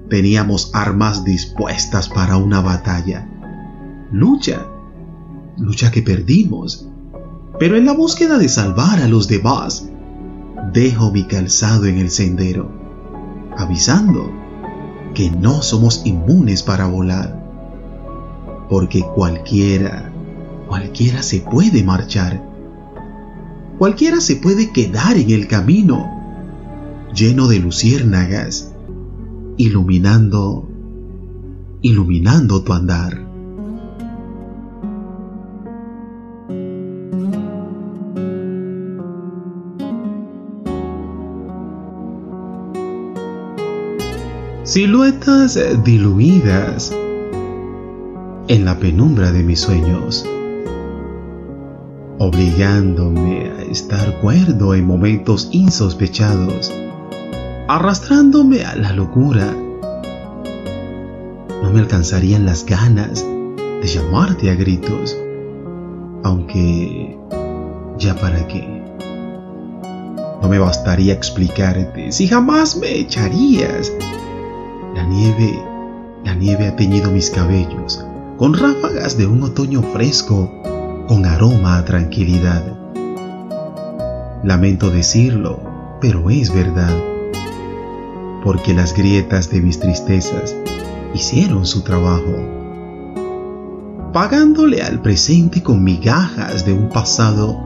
Teníamos 0.10 0.72
armas 0.74 1.24
dispuestas 1.24 2.10
para 2.10 2.38
una 2.38 2.62
batalla, 2.62 3.28
lucha, 4.12 4.68
lucha 5.58 5.92
que 5.92 6.02
perdimos. 6.02 6.88
Pero 7.60 7.78
en 7.78 7.86
la 7.86 7.94
búsqueda 7.94 8.38
de 8.38 8.50
salvar 8.50 9.00
a 9.00 9.08
los 9.08 9.28
demás, 9.28 9.90
dejo 10.74 11.12
mi 11.12 11.24
calzado 11.26 11.86
en 11.86 11.98
el 11.98 12.10
sendero, 12.10 12.70
avisando 13.58 14.30
que 15.14 15.32
no 15.32 15.62
somos 15.62 16.06
inmunes 16.06 16.62
para 16.62 16.86
volar, 16.86 17.42
porque 18.70 19.02
cualquiera, 19.02 20.12
cualquiera 20.68 21.24
se 21.24 21.40
puede 21.40 21.84
marchar, 21.84 22.55
cualquiera 23.78 24.22
se 24.22 24.38
puede 24.38 24.72
quedar 24.72 25.18
en 25.18 25.32
el 25.32 25.48
camino, 25.48 26.10
lleno 27.14 27.48
de 27.48 27.60
luciérnagas, 27.60 28.74
iluminando, 29.58 30.68
iluminando 31.82 32.62
tu 32.64 32.74
andar. 32.74 33.26
Siluetas 44.64 45.60
diluidas 45.84 46.92
en 48.48 48.66
la 48.66 48.80
penumbra 48.80 49.32
de 49.32 49.44
mis 49.44 49.60
sueños, 49.60 50.26
obligándome 52.18 53.50
a 53.50 53.62
estar 53.64 54.20
cuerdo 54.22 54.74
en 54.74 54.86
momentos 54.86 55.50
insospechados, 55.52 56.72
arrastrándome 57.68 58.64
a 58.64 58.76
la 58.76 58.94
locura. 58.94 59.54
No 61.62 61.72
me 61.72 61.80
alcanzarían 61.80 62.46
las 62.46 62.66
ganas 62.66 63.26
de 63.82 63.88
llamarte 63.88 64.50
a 64.50 64.56
gritos, 64.56 65.18
aunque 66.24 67.18
ya 67.98 68.16
para 68.16 68.48
qué. 68.48 68.76
No 70.42 70.50
me 70.50 70.60
bastaría 70.60 71.14
explicarte 71.14 72.12
si 72.12 72.28
jamás 72.28 72.78
me 72.78 73.00
echarías 73.00 73.92
la 74.94 75.04
nieve, 75.04 75.60
la 76.24 76.36
nieve 76.36 76.68
ha 76.68 76.76
teñido 76.76 77.12
mis 77.12 77.30
cabellos 77.30 78.06
con 78.38 78.54
ráfagas 78.54 79.18
de 79.18 79.26
un 79.26 79.44
otoño 79.44 79.82
fresco, 79.82 80.52
con 81.08 81.26
aroma 81.26 81.78
a 81.78 81.86
tranquilidad. 81.86 82.64
Lamento 84.44 84.90
decirlo, 84.90 85.60
pero 86.02 86.30
es 86.30 86.54
verdad, 86.54 86.94
porque 88.44 88.74
las 88.74 88.96
grietas 88.96 89.50
de 89.50 89.62
mis 89.62 89.80
tristezas 89.80 90.56
hicieron 91.14 91.66
su 91.66 91.82
trabajo, 91.82 92.36
pagándole 94.14 94.82
al 94.82 95.02
presente 95.02 95.64
con 95.64 95.84
migajas 95.84 96.66
de 96.66 96.74
un 96.74 96.90
pasado 96.90 97.60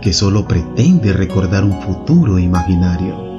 que 0.00 0.12
solo 0.12 0.46
pretende 0.46 1.12
recordar 1.12 1.64
un 1.64 1.80
futuro 1.82 2.38
imaginario 2.38 3.32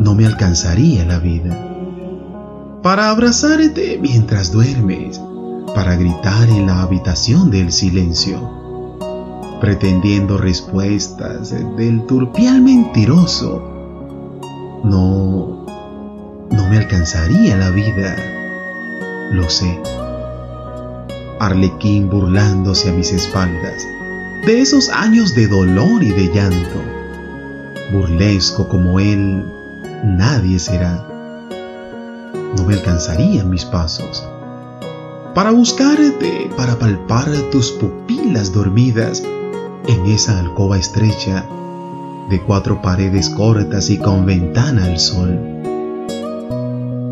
no 0.00 0.14
me 0.14 0.24
alcanzaría 0.24 1.04
la 1.04 1.18
vida. 1.18 1.54
Para 2.82 3.10
abrazarte 3.10 3.98
mientras 4.00 4.50
duermes, 4.50 5.20
para 5.74 5.96
gritar 5.96 6.48
en 6.48 6.66
la 6.66 6.82
habitación 6.82 7.50
del 7.50 7.72
silencio, 7.72 8.98
pretendiendo 9.60 10.38
respuestas 10.38 11.50
del 11.50 12.06
turpial 12.06 12.62
mentiroso, 12.62 13.62
no, 14.84 15.66
no 16.50 16.68
me 16.68 16.78
alcanzaría 16.78 17.56
la 17.56 17.70
vida, 17.70 18.16
lo 19.30 19.48
sé. 19.48 19.80
Arlequín 21.38 22.10
burlándose 22.10 22.90
a 22.90 22.92
mis 22.92 23.12
espaldas 23.12 23.86
de 24.44 24.60
esos 24.60 24.88
años 24.88 25.34
de 25.34 25.46
dolor 25.46 26.02
y 26.02 26.10
de 26.10 26.32
llanto, 26.32 26.82
burlesco 27.92 28.68
como 28.68 28.98
él 28.98 29.44
nadie 30.04 30.58
será. 30.58 31.06
No 32.56 32.64
me 32.64 32.74
alcanzarían 32.74 33.50
mis 33.50 33.64
pasos. 33.64 34.26
Para 35.34 35.52
buscarte, 35.52 36.50
para 36.56 36.76
palpar 36.78 37.28
tus 37.52 37.70
pupilas 37.70 38.52
dormidas 38.52 39.22
en 39.86 40.06
esa 40.06 40.40
alcoba 40.40 40.76
estrecha 40.76 41.46
de 42.28 42.40
cuatro 42.42 42.82
paredes 42.82 43.30
cortas 43.30 43.90
y 43.90 43.98
con 43.98 44.26
ventana 44.26 44.86
al 44.86 44.98
sol. 44.98 45.38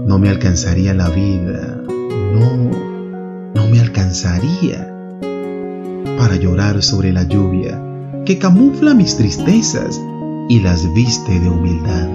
No 0.06 0.18
me 0.18 0.28
alcanzaría 0.30 0.94
la 0.94 1.10
vida, 1.10 1.80
no, 1.86 2.70
no 3.54 3.68
me 3.68 3.80
alcanzaría 3.80 4.92
para 6.18 6.34
llorar 6.34 6.82
sobre 6.82 7.12
la 7.12 7.22
lluvia 7.22 7.80
que 8.26 8.38
camufla 8.38 8.94
mis 8.94 9.16
tristezas 9.16 10.00
y 10.48 10.58
las 10.60 10.92
viste 10.92 11.38
de 11.38 11.48
humildad. 11.48 12.08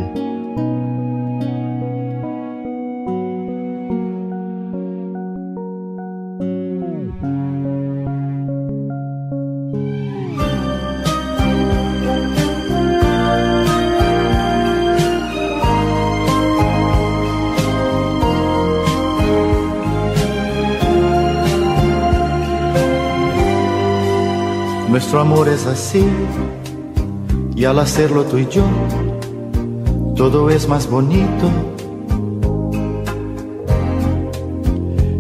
Amor 25.24 25.48
es 25.48 25.66
así 25.66 26.06
y 27.56 27.64
al 27.64 27.80
hacerlo 27.80 28.26
tú 28.26 28.38
y 28.40 28.48
yo, 28.50 28.66
todo 30.18 30.50
es 30.50 30.68
más 30.68 30.90
bonito. 30.90 31.48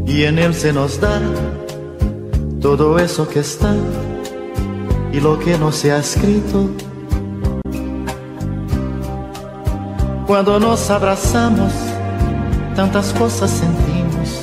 Y 0.05 0.23
en 0.23 0.39
él 0.39 0.53
se 0.53 0.73
nos 0.73 0.99
da 0.99 1.21
todo 2.59 2.99
eso 2.99 3.29
que 3.29 3.39
está 3.39 3.73
y 5.13 5.21
lo 5.21 5.39
que 5.39 5.57
no 5.57 5.71
se 5.71 5.93
ha 5.93 5.99
escrito. 5.99 6.69
Cuando 10.27 10.59
nos 10.59 10.89
abrazamos, 10.89 11.71
tantas 12.75 13.13
cosas 13.13 13.49
sentimos, 13.51 14.41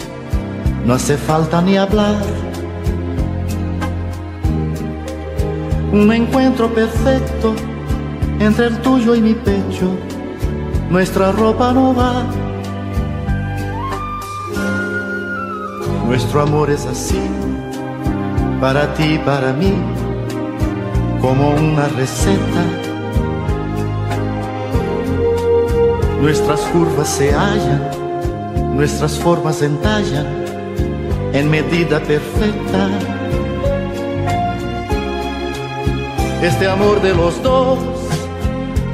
no 0.86 0.94
hace 0.94 1.18
falta 1.18 1.60
ni 1.60 1.76
hablar 1.76 2.49
un 5.92 6.12
encuentro 6.12 6.72
perfecto 6.72 7.54
entre 8.38 8.66
el 8.66 8.78
tuyo 8.78 9.14
y 9.14 9.20
mi 9.20 9.34
pecho. 9.34 9.90
Nuestra 10.88 11.32
ropa 11.32 11.72
no 11.72 11.94
va. 11.94 12.24
Nuestro 16.06 16.42
amor 16.42 16.70
es 16.70 16.86
así, 16.86 17.20
para 18.60 18.92
ti 18.94 19.14
y 19.14 19.18
para 19.18 19.52
mí, 19.52 19.72
como 21.20 21.50
una 21.50 21.86
receta. 21.88 22.64
Nuestras 26.20 26.60
curvas 26.72 27.08
se 27.08 27.32
hallan, 27.32 28.76
nuestras 28.76 29.18
formas 29.18 29.62
entallan 29.62 30.26
en 31.32 31.48
medida 31.48 32.00
perfecta 32.00 33.19
Este 36.42 36.66
amor 36.66 37.02
de 37.02 37.12
los 37.12 37.42
dos 37.42 37.78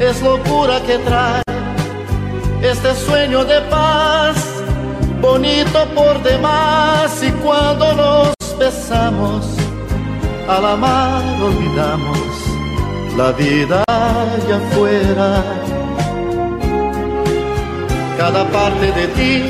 es 0.01 0.21
locura 0.21 0.81
que 0.85 0.99
trae 0.99 1.43
este 2.61 2.93
sueño 2.95 3.45
de 3.45 3.61
paz, 3.71 4.37
bonito 5.21 5.87
por 5.95 6.21
demás. 6.25 7.23
Y 7.23 7.31
cuando 7.45 7.95
nos 7.95 8.35
besamos, 8.59 9.47
al 10.49 10.65
amar 10.67 11.23
olvidamos 11.41 12.19
la 13.17 13.31
vida 13.31 13.85
allá 13.87 14.57
afuera. 14.57 15.45
Cada 18.19 18.45
parte 18.51 18.91
de 18.91 19.07
ti 19.09 19.45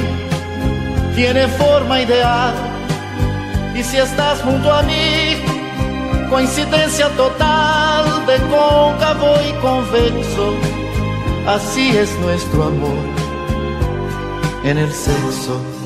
tiene 1.14 1.48
forma 1.48 2.02
ideal. 2.02 2.52
Y 3.74 3.82
si 3.82 3.96
estás 3.96 4.42
junto 4.42 4.70
a 4.70 4.82
mí, 4.82 5.25
coincidencia 6.28 7.08
total 7.16 8.26
de 8.26 8.36
cóncavo 8.50 9.36
y 9.48 9.52
convexo, 9.60 10.54
así 11.46 11.96
es 11.96 12.10
nuestro 12.20 12.64
amor 12.64 13.04
en 14.64 14.78
el 14.78 14.92
sexo. 14.92 15.85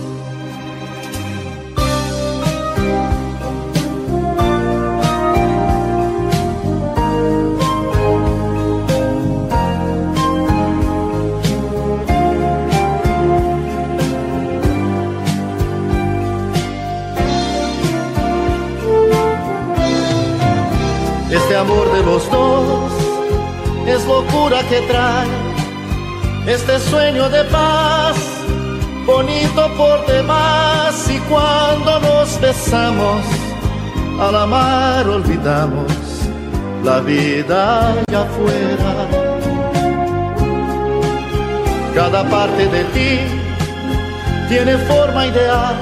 Que 24.58 24.80
trae 24.88 25.28
este 26.46 26.80
sueño 26.80 27.28
de 27.28 27.44
paz, 27.44 28.16
bonito 29.06 29.70
por 29.76 30.04
demás. 30.06 31.08
Y 31.08 31.18
cuando 31.30 32.00
nos 32.00 32.40
besamos, 32.40 33.22
al 34.20 34.34
amar 34.34 35.08
olvidamos 35.08 35.92
la 36.82 36.98
vida 37.00 37.90
allá 37.92 38.22
afuera. 38.22 38.92
Cada 41.94 42.28
parte 42.28 42.66
de 42.66 42.84
ti 42.84 43.18
tiene 44.48 44.76
forma 44.78 45.26
ideal. 45.28 45.76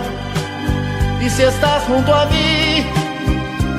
Y 1.24 1.31
si 1.31 1.42
estás 1.42 1.85
junto 1.85 2.14
a 2.14 2.26
mí, 2.26 2.85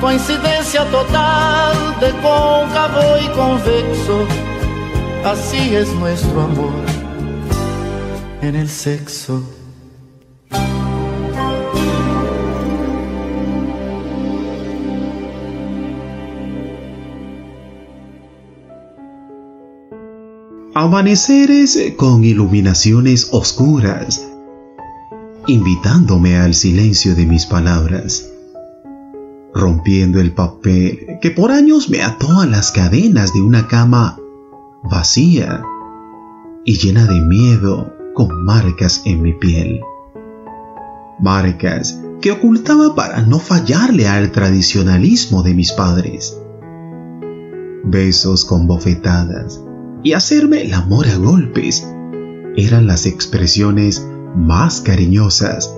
coincidencia 0.00 0.84
total 0.86 1.76
de 2.00 2.10
cóncavo 2.22 3.18
y 3.22 3.28
convexo. 3.28 4.49
Así 5.24 5.76
es 5.76 5.94
nuestro 5.96 6.40
amor 6.40 6.72
en 8.40 8.54
el 8.54 8.70
sexo. 8.70 9.44
Amaneceres 20.74 21.78
con 21.98 22.24
iluminaciones 22.24 23.28
oscuras, 23.30 24.26
invitándome 25.46 26.38
al 26.38 26.54
silencio 26.54 27.14
de 27.14 27.26
mis 27.26 27.44
palabras, 27.44 28.26
rompiendo 29.52 30.18
el 30.18 30.32
papel 30.32 31.18
que 31.20 31.30
por 31.30 31.50
años 31.50 31.90
me 31.90 32.00
ató 32.02 32.40
a 32.40 32.46
las 32.46 32.72
cadenas 32.72 33.34
de 33.34 33.42
una 33.42 33.68
cama 33.68 34.16
vacía 34.82 35.62
y 36.64 36.74
llena 36.74 37.06
de 37.06 37.20
miedo 37.20 37.92
con 38.14 38.44
marcas 38.44 39.02
en 39.04 39.22
mi 39.22 39.32
piel. 39.32 39.80
Marcas 41.18 42.02
que 42.20 42.32
ocultaba 42.32 42.94
para 42.94 43.22
no 43.22 43.38
fallarle 43.38 44.08
al 44.08 44.30
tradicionalismo 44.30 45.42
de 45.42 45.54
mis 45.54 45.72
padres. 45.72 46.38
Besos 47.84 48.44
con 48.44 48.66
bofetadas 48.66 49.62
y 50.02 50.12
hacerme 50.12 50.62
el 50.62 50.74
amor 50.74 51.06
a 51.08 51.16
golpes 51.16 51.86
eran 52.56 52.86
las 52.86 53.06
expresiones 53.06 54.06
más 54.34 54.80
cariñosas 54.80 55.74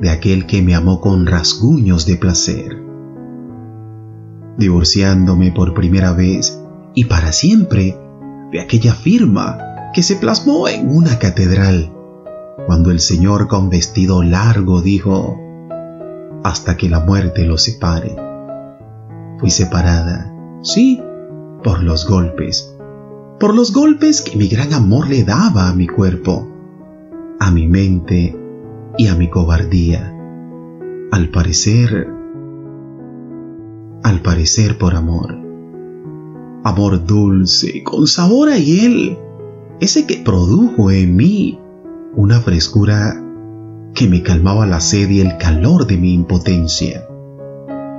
de 0.00 0.10
aquel 0.10 0.46
que 0.46 0.62
me 0.62 0.74
amó 0.74 1.00
con 1.00 1.26
rasguños 1.26 2.06
de 2.06 2.16
placer. 2.16 2.82
Divorciándome 4.58 5.52
por 5.52 5.74
primera 5.74 6.12
vez 6.12 6.60
y 6.94 7.04
para 7.04 7.32
siempre 7.32 7.98
aquella 8.60 8.94
firma 8.94 9.58
que 9.94 10.02
se 10.02 10.16
plasmó 10.16 10.68
en 10.68 10.90
una 10.90 11.18
catedral, 11.18 11.92
cuando 12.66 12.90
el 12.90 13.00
Señor 13.00 13.48
con 13.48 13.70
vestido 13.70 14.22
largo 14.22 14.82
dijo, 14.82 15.38
hasta 16.42 16.76
que 16.76 16.88
la 16.88 17.00
muerte 17.00 17.44
los 17.44 17.62
separe. 17.62 18.16
Fui 19.38 19.50
separada, 19.50 20.32
sí, 20.62 21.02
por 21.62 21.82
los 21.82 22.08
golpes, 22.08 22.76
por 23.40 23.54
los 23.54 23.72
golpes 23.72 24.22
que 24.22 24.36
mi 24.36 24.48
gran 24.48 24.72
amor 24.72 25.08
le 25.08 25.24
daba 25.24 25.68
a 25.68 25.74
mi 25.74 25.86
cuerpo, 25.86 26.48
a 27.40 27.50
mi 27.50 27.66
mente 27.66 28.38
y 28.96 29.08
a 29.08 29.14
mi 29.14 29.28
cobardía. 29.28 30.10
Al 31.10 31.30
parecer, 31.30 32.08
al 34.02 34.20
parecer 34.22 34.78
por 34.78 34.94
amor. 34.94 35.43
Amor 36.64 37.04
dulce, 37.04 37.82
con 37.84 38.06
sabor 38.06 38.48
a 38.48 38.58
hiel, 38.58 39.18
ese 39.80 40.06
que 40.06 40.16
produjo 40.16 40.90
en 40.90 41.14
mí 41.14 41.60
una 42.16 42.40
frescura 42.40 43.22
que 43.94 44.08
me 44.08 44.22
calmaba 44.22 44.66
la 44.66 44.80
sed 44.80 45.10
y 45.10 45.20
el 45.20 45.36
calor 45.38 45.86
de 45.86 45.98
mi 45.98 46.14
impotencia. 46.14 47.06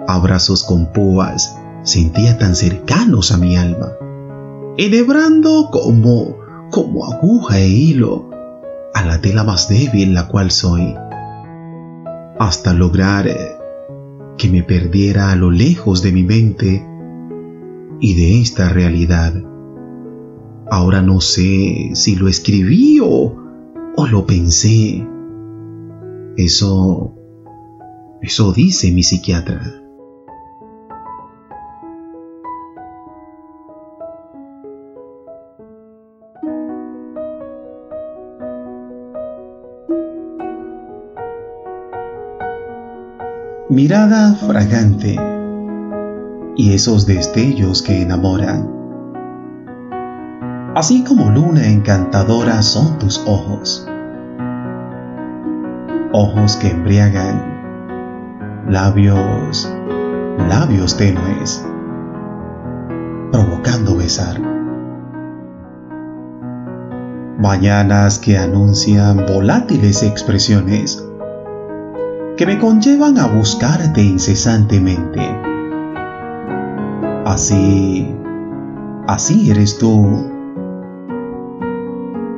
Abrazos 0.08 0.64
con 0.64 0.92
púas 0.92 1.56
sentía 1.84 2.38
tan 2.38 2.56
cercanos 2.56 3.32
a 3.32 3.38
mi 3.38 3.56
alma 3.56 3.94
enhebrando 4.78 5.70
como, 5.72 6.38
como 6.70 7.06
aguja 7.06 7.60
e 7.60 7.68
hilo 7.68 8.30
a 8.94 9.06
la 9.06 9.22
tela 9.22 9.44
más 9.44 9.70
débil 9.70 10.14
la 10.14 10.28
cual 10.28 10.52
soy, 10.52 10.96
hasta 12.40 12.74
lograr 12.74 13.30
que 14.38 14.50
me 14.50 14.64
perdiera 14.64 15.32
a 15.32 15.36
lo 15.36 15.52
lejos 15.52 16.02
de 16.02 16.12
mi 16.12 16.24
mente 16.24 16.86
y 18.00 18.14
de 18.16 18.42
esta 18.42 18.70
realidad. 18.70 19.34
Ahora 20.70 21.02
no 21.02 21.22
sé 21.22 21.92
si 21.94 22.16
lo 22.16 22.28
escribí 22.28 23.00
o, 23.02 23.36
o 23.96 24.08
lo 24.08 24.26
pensé. 24.26 25.08
Eso, 26.38 27.14
eso 28.22 28.52
dice 28.52 28.92
mi 28.92 29.04
psiquiatra. 29.04 29.82
mirada 43.68 44.34
fragante 44.36 45.35
y 46.56 46.74
esos 46.74 47.06
destellos 47.06 47.82
que 47.82 48.02
enamoran. 48.02 48.72
Así 50.76 51.04
como 51.04 51.30
luna 51.30 51.68
encantadora 51.68 52.62
son 52.62 52.98
tus 53.00 53.24
ojos, 53.26 53.88
ojos 56.12 56.58
que 56.58 56.70
embriagan, 56.70 58.66
labios, 58.70 59.72
labios 60.50 60.98
tenues, 60.98 61.66
provocando 63.32 63.96
besar. 63.96 64.42
Mañanas 67.40 68.20
que 68.20 68.38
anuncian 68.38 69.26
volátiles 69.26 70.04
expresiones 70.04 71.06
que 72.38 72.46
me 72.46 72.60
conllevan 72.60 73.18
a 73.18 73.28
buscarte 73.28 74.02
incesantemente. 74.02 75.55
Así, 77.26 78.08
así 79.08 79.50
eres 79.50 79.78
tú, 79.80 80.30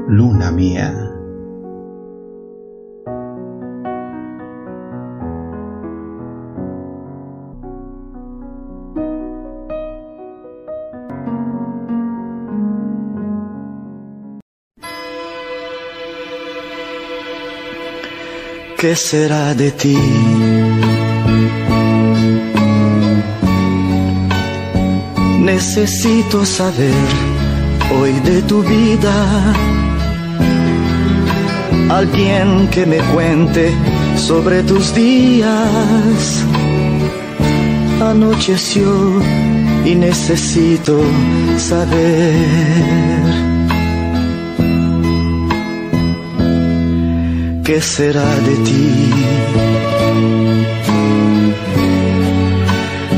luna 0.07 0.49
mía. 0.51 1.07
¿qué 18.77 18.95
será 18.95 19.53
de 19.53 19.71
ti? 19.71 20.66
Necesito 25.57 26.45
saber 26.45 26.93
hoy 27.91 28.13
de 28.19 28.43
tu 28.43 28.61
vida. 28.61 29.15
Alguien 31.89 32.67
que 32.67 32.85
me 32.85 32.99
cuente 33.11 33.73
sobre 34.17 34.61
tus 34.61 34.93
días. 34.93 36.45
Anocheció 37.99 38.93
y 39.83 39.95
necesito 39.95 41.01
saber. 41.57 43.17
¿qué 47.65 47.81
será 47.81 48.29
de 48.47 48.55
ti? 48.67 48.87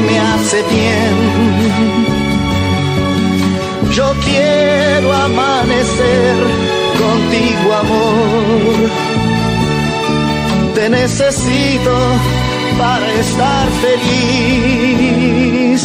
me 0.00 0.18
hace 0.18 0.62
bien. 0.70 1.16
Yo 3.92 4.14
quiero 4.24 5.12
amanecer 5.12 6.36
contigo, 6.98 7.74
amor. 7.74 8.90
Te 10.74 10.88
necesito 10.88 11.94
para 12.78 13.12
estar 13.20 13.68
feliz. 13.84 15.82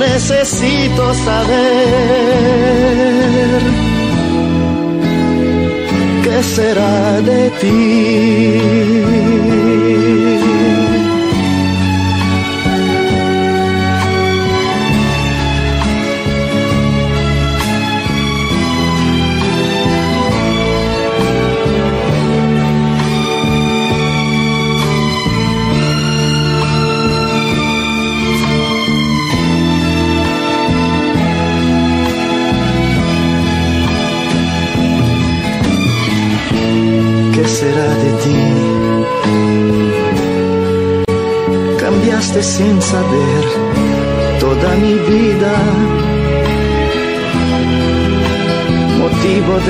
Necesito 0.00 1.14
saber 1.26 1.60
qué 6.24 6.42
será 6.42 7.20
de 7.20 7.50
ti. 7.60 9.19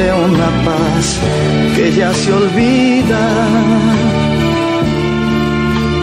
De 0.01 0.13
una 0.13 0.51
paz 0.65 1.05
que 1.77 1.93
ya 1.93 2.11
se 2.15 2.33
olvida. 2.33 3.25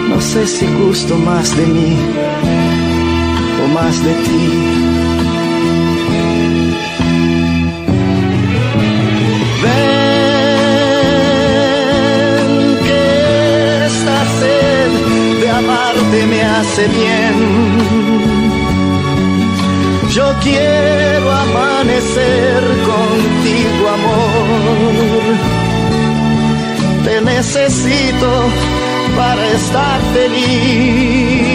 No 0.09 0.17
sé 0.21 0.45
si 0.45 0.65
gusto 0.83 1.13
más 1.29 1.47
de 1.57 1.65
mí 1.65 1.97
o 3.63 3.65
más 3.77 3.95
de 4.05 4.13
ti. 4.25 4.45
Ven 9.63 9.77
que 12.87 13.03
esta 13.89 14.17
sed 14.39 14.91
de 15.41 15.47
amarte 15.61 16.19
me 16.31 16.39
hace 16.55 16.83
bien. 16.99 18.06
Yo 20.17 20.27
quiero 20.41 21.31
amanecer 21.31 22.61
contigo, 22.91 23.83
amor. 23.97 25.23
Te 27.05 27.15
necesito 27.21 28.29
para 29.15 29.43
estar 29.59 29.99
feliz. 30.15 31.53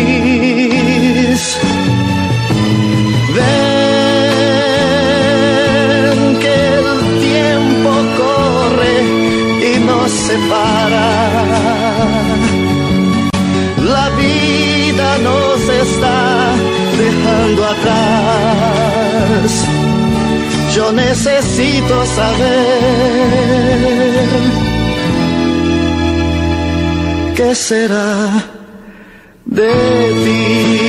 Ven 3.35 3.59
que 6.43 6.55
el 6.83 6.91
tiempo 7.29 7.91
corre 8.23 8.95
y 9.71 9.73
nos 9.89 10.09
separa. 10.29 11.11
La 13.93 14.07
vida 14.11 15.09
nos 15.19 15.61
está 15.85 16.19
dejando 16.97 17.61
atrás. 17.65 18.02
Yo 20.75 20.91
necesito 20.91 22.07
saber 22.07 22.67
qué 27.37 27.55
será 27.55 28.43
de 29.45 29.73
ti. 30.25 30.82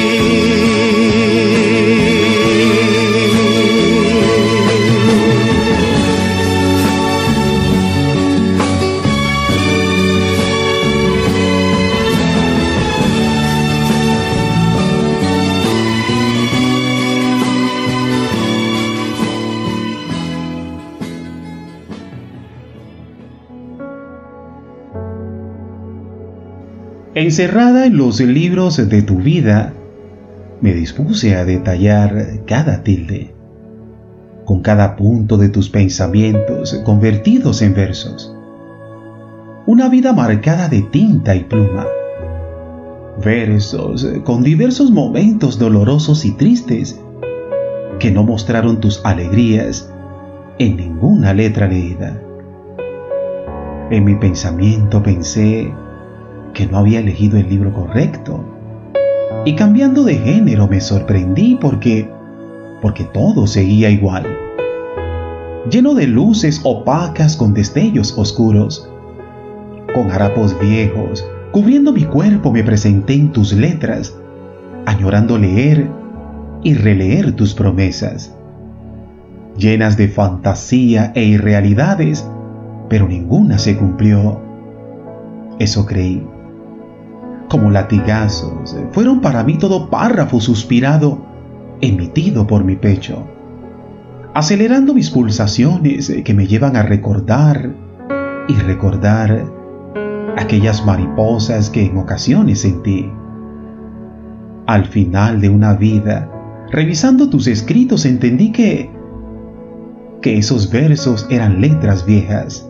Encerrada 27.33 27.87
en 27.87 27.97
los 27.97 28.19
libros 28.19 28.77
de 28.77 29.01
tu 29.01 29.17
vida, 29.17 29.73
me 30.61 30.71
dispuse 30.71 31.35
a 31.35 31.43
detallar 31.43 32.27
cada 32.45 32.83
tilde, 32.83 33.33
con 34.45 34.61
cada 34.61 34.95
punto 34.95 35.37
de 35.37 35.49
tus 35.49 35.67
pensamientos 35.67 36.79
convertidos 36.85 37.63
en 37.63 37.73
versos. 37.73 38.37
Una 39.65 39.89
vida 39.89 40.13
marcada 40.13 40.69
de 40.69 40.83
tinta 40.83 41.35
y 41.35 41.45
pluma. 41.45 41.87
Versos 43.25 44.07
con 44.23 44.43
diversos 44.43 44.91
momentos 44.91 45.57
dolorosos 45.57 46.25
y 46.25 46.33
tristes 46.33 47.01
que 47.97 48.11
no 48.11 48.23
mostraron 48.23 48.79
tus 48.79 49.03
alegrías 49.03 49.91
en 50.59 50.77
ninguna 50.77 51.33
letra 51.33 51.67
leída. 51.67 52.21
En 53.89 54.03
mi 54.03 54.13
pensamiento 54.17 55.01
pensé 55.01 55.73
que 56.53 56.67
no 56.67 56.77
había 56.77 56.99
elegido 56.99 57.37
el 57.37 57.49
libro 57.49 57.73
correcto. 57.73 58.43
Y 59.45 59.55
cambiando 59.55 60.03
de 60.03 60.15
género 60.15 60.67
me 60.67 60.79
sorprendí 60.79 61.57
porque 61.59 62.09
porque 62.83 63.05
todo 63.05 63.47
seguía 63.47 63.89
igual. 63.89 64.25
Lleno 65.71 65.93
de 65.93 66.05
luces 66.05 66.59
opacas 66.65 67.37
con 67.37 67.53
destellos 67.53 68.13
oscuros, 68.17 68.89
con 69.93 70.11
harapos 70.11 70.59
viejos, 70.59 71.25
cubriendo 71.53 71.93
mi 71.93 72.03
cuerpo 72.03 72.51
me 72.51 72.61
presenté 72.61 73.13
en 73.13 73.31
tus 73.31 73.53
letras, 73.53 74.13
añorando 74.85 75.37
leer 75.37 75.87
y 76.61 76.73
releer 76.73 77.31
tus 77.31 77.53
promesas, 77.53 78.35
llenas 79.57 79.95
de 79.95 80.09
fantasía 80.09 81.13
e 81.15 81.23
irrealidades, 81.23 82.27
pero 82.89 83.07
ninguna 83.07 83.59
se 83.59 83.77
cumplió. 83.77 84.41
Eso 85.57 85.85
creí 85.85 86.21
como 87.53 87.69
latigazos, 87.69 88.75
fueron 88.93 89.21
para 89.21 89.43
mí 89.43 89.59
todo 89.59 89.91
párrafo 89.91 90.41
suspirado, 90.41 91.23
emitido 91.81 92.47
por 92.47 92.63
mi 92.63 92.75
pecho, 92.75 93.27
acelerando 94.33 94.95
mis 94.95 95.11
pulsaciones 95.11 96.11
que 96.25 96.33
me 96.33 96.47
llevan 96.47 96.75
a 96.75 96.81
recordar 96.81 97.69
y 98.47 98.55
recordar 98.55 99.45
aquellas 100.35 100.83
mariposas 100.83 101.69
que 101.69 101.85
en 101.85 101.95
ocasiones 101.95 102.61
sentí. 102.61 103.07
Al 104.65 104.85
final 104.85 105.39
de 105.39 105.49
una 105.49 105.75
vida, 105.75 106.31
revisando 106.71 107.29
tus 107.29 107.45
escritos, 107.45 108.03
entendí 108.07 108.51
que 108.51 108.89
que 110.23 110.39
esos 110.39 110.71
versos 110.71 111.27
eran 111.29 111.61
letras 111.61 112.03
viejas. 112.03 112.67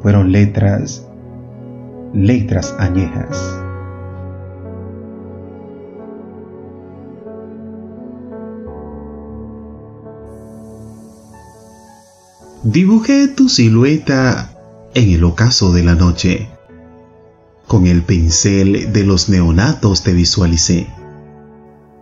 Fueron 0.00 0.32
letras 0.32 1.06
letras 2.14 2.74
añejas. 2.78 3.65
Dibujé 12.68 13.28
tu 13.28 13.48
silueta 13.48 14.50
en 14.92 15.10
el 15.10 15.22
ocaso 15.22 15.72
de 15.72 15.84
la 15.84 15.94
noche. 15.94 16.50
Con 17.68 17.86
el 17.86 18.02
pincel 18.02 18.92
de 18.92 19.04
los 19.04 19.28
neonatos 19.28 20.02
te 20.02 20.12
visualicé, 20.12 20.88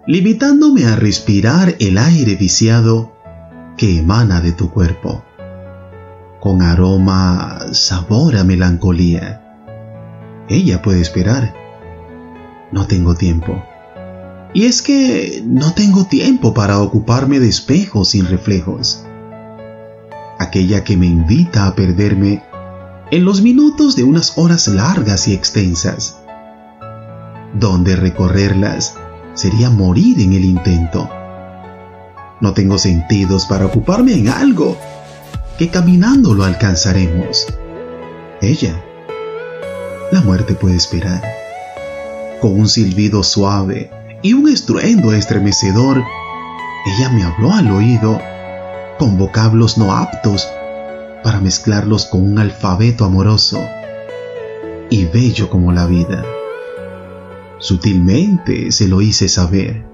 limitándome 0.06 0.86
a 0.86 0.96
respirar 0.96 1.76
el 1.80 1.98
aire 1.98 2.36
viciado 2.36 3.12
que 3.76 3.98
emana 3.98 4.40
de 4.40 4.52
tu 4.52 4.70
cuerpo, 4.70 5.22
con 6.40 6.62
aroma, 6.62 7.66
sabor 7.72 8.34
a 8.38 8.42
melancolía. 8.42 9.42
Ella 10.48 10.80
puede 10.80 11.02
esperar. 11.02 11.54
No 12.72 12.86
tengo 12.86 13.14
tiempo. 13.14 13.62
Y 14.54 14.64
es 14.64 14.80
que 14.80 15.42
no 15.44 15.74
tengo 15.74 16.06
tiempo 16.06 16.54
para 16.54 16.80
ocuparme 16.80 17.38
de 17.38 17.50
espejos 17.50 18.08
sin 18.08 18.24
reflejos. 18.24 19.04
Aquella 20.44 20.84
que 20.84 20.96
me 20.96 21.06
invita 21.06 21.66
a 21.66 21.74
perderme 21.74 22.42
en 23.10 23.24
los 23.24 23.42
minutos 23.42 23.96
de 23.96 24.04
unas 24.04 24.38
horas 24.38 24.68
largas 24.68 25.28
y 25.28 25.34
extensas, 25.34 26.18
donde 27.54 27.96
recorrerlas 27.96 28.96
sería 29.34 29.70
morir 29.70 30.20
en 30.20 30.32
el 30.32 30.44
intento. 30.44 31.08
No 32.40 32.54
tengo 32.54 32.78
sentidos 32.78 33.46
para 33.46 33.66
ocuparme 33.66 34.14
en 34.14 34.28
algo 34.28 34.76
que 35.58 35.68
caminando 35.68 36.34
lo 36.34 36.44
alcanzaremos. 36.44 37.46
Ella, 38.40 38.82
la 40.10 40.20
muerte 40.20 40.54
puede 40.54 40.76
esperar. 40.76 41.22
Con 42.40 42.58
un 42.58 42.68
silbido 42.68 43.22
suave 43.22 43.90
y 44.22 44.34
un 44.34 44.48
estruendo 44.48 45.12
estremecedor, 45.12 46.02
ella 46.86 47.10
me 47.10 47.22
habló 47.22 47.52
al 47.52 47.70
oído 47.70 48.18
con 48.98 49.18
vocablos 49.18 49.78
no 49.78 49.92
aptos 49.92 50.48
para 51.22 51.40
mezclarlos 51.40 52.06
con 52.06 52.22
un 52.22 52.38
alfabeto 52.38 53.04
amoroso 53.04 53.58
y 54.90 55.06
bello 55.06 55.48
como 55.48 55.72
la 55.72 55.86
vida. 55.86 56.24
Sutilmente 57.58 58.70
se 58.72 58.88
lo 58.88 59.00
hice 59.00 59.28
saber. 59.28 59.84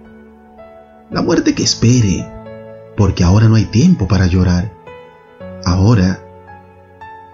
La 1.10 1.22
muerte 1.22 1.54
que 1.54 1.62
espere, 1.62 2.28
porque 2.96 3.24
ahora 3.24 3.48
no 3.48 3.54
hay 3.54 3.66
tiempo 3.66 4.08
para 4.08 4.26
llorar. 4.26 4.72
Ahora, 5.64 6.20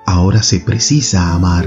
ahora 0.06 0.42
se 0.42 0.60
precisa 0.60 1.32
amar. 1.32 1.66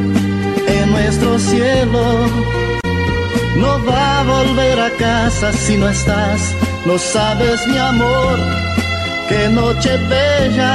nuestro 0.87 1.39
cielo 1.39 2.03
no 3.57 3.85
va 3.85 4.19
a 4.19 4.23
volver 4.23 4.79
a 4.79 4.89
casa 4.91 5.51
si 5.53 5.77
no 5.77 5.87
estás. 5.89 6.55
No 6.85 6.97
sabes 6.97 7.67
mi 7.67 7.77
amor, 7.77 8.37
qué 9.29 9.49
noche 9.49 9.97
bella. 10.09 10.73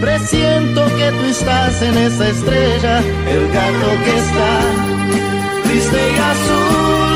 Presiento 0.00 0.84
que 0.96 1.12
tú 1.12 1.24
estás 1.26 1.82
en 1.82 1.96
esa 1.98 2.28
estrella, 2.28 2.98
el 3.34 3.48
gato 3.52 3.88
que 4.04 4.18
está 4.24 4.52
triste 5.64 6.00
y 6.16 6.18
azul. 6.32 7.12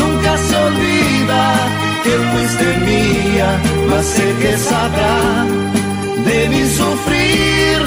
Nunca 0.00 0.36
se 0.46 0.56
olvida 0.56 1.44
que 2.04 2.14
fuiste 2.30 2.66
mía, 2.88 3.48
mas 3.88 4.04
sé 4.06 4.34
que 4.40 4.56
sabrá 4.56 5.46
de 6.26 6.48
mi 6.48 6.64
sufrir, 6.78 7.78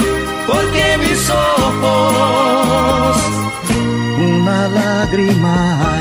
una 5.20 5.97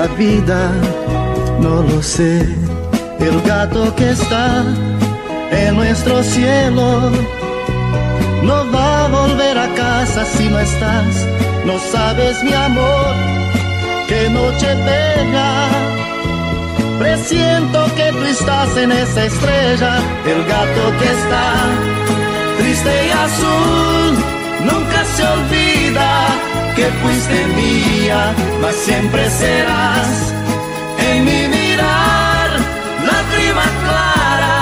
la 0.00 0.06
vida, 0.14 0.70
no 1.60 1.82
lo 1.82 2.02
sé. 2.02 2.34
El 3.18 3.36
gato 3.42 3.94
que 3.96 4.10
está 4.10 4.64
en 5.50 5.74
nuestro 5.74 6.22
cielo 6.22 7.10
no 8.48 8.56
va 8.72 9.04
a 9.04 9.08
volver 9.08 9.56
a 9.58 9.68
casa 9.74 10.24
si 10.24 10.48
no 10.48 10.58
estás. 10.60 11.12
No 11.64 11.74
sabes 11.92 12.42
mi 12.44 12.52
amor, 12.52 13.12
qué 14.08 14.30
noche 14.30 14.68
bella. 14.88 15.50
Presiento 17.00 17.78
que 17.96 18.06
tú 18.12 18.24
estás 18.36 18.76
en 18.76 18.92
esa 18.92 19.24
estrella, 19.24 19.92
el 20.32 20.40
gato 20.54 20.84
que 20.98 21.08
está 21.18 21.44
triste 22.58 22.92
y 23.06 23.10
azul. 23.26 24.12
Nunca 24.70 25.00
se 25.14 25.22
olvida 25.36 26.47
que 26.78 26.88
fuiste 27.02 27.38
mía, 27.60 28.20
mas 28.62 28.74
siempre 28.86 29.28
serás 29.30 30.10
en 31.08 31.24
mi 31.24 31.40
mirar, 31.56 32.50
lágrima 33.10 33.66
clara 33.84 34.58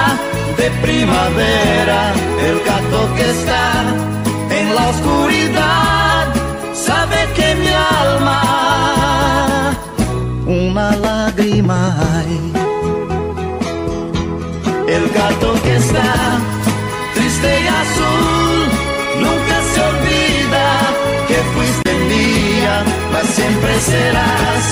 de 0.56 0.66
primavera, 0.86 2.00
el 2.48 2.56
gato 2.70 3.00
que 3.16 3.26
está 3.36 3.66
en 4.58 4.74
la 4.74 4.84
oscuridad, 4.92 6.22
sabe 6.88 7.18
que 7.36 7.48
mi 7.62 7.72
alma 8.02 8.40
una 10.46 10.96
lágrima 10.96 11.78
hay. 12.14 12.52
El 14.88 15.04
gato 15.10 15.48
que 15.64 15.76
está 15.76 16.38
siempre 23.36 23.80
serás. 23.80 24.64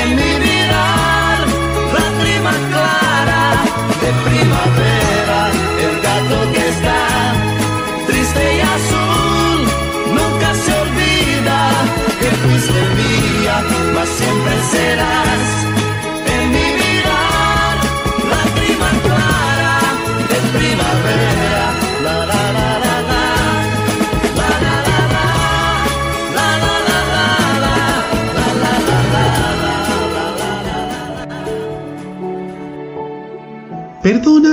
En 0.00 0.08
mi 0.18 0.32
mirar, 0.46 1.38
lágrima 1.96 2.52
clara 2.72 3.44
de 4.02 4.10
primavera, 4.26 5.40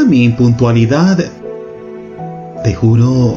mi 0.05 0.23
impuntualidad. 0.23 1.17
Te 2.63 2.73
juro, 2.73 3.35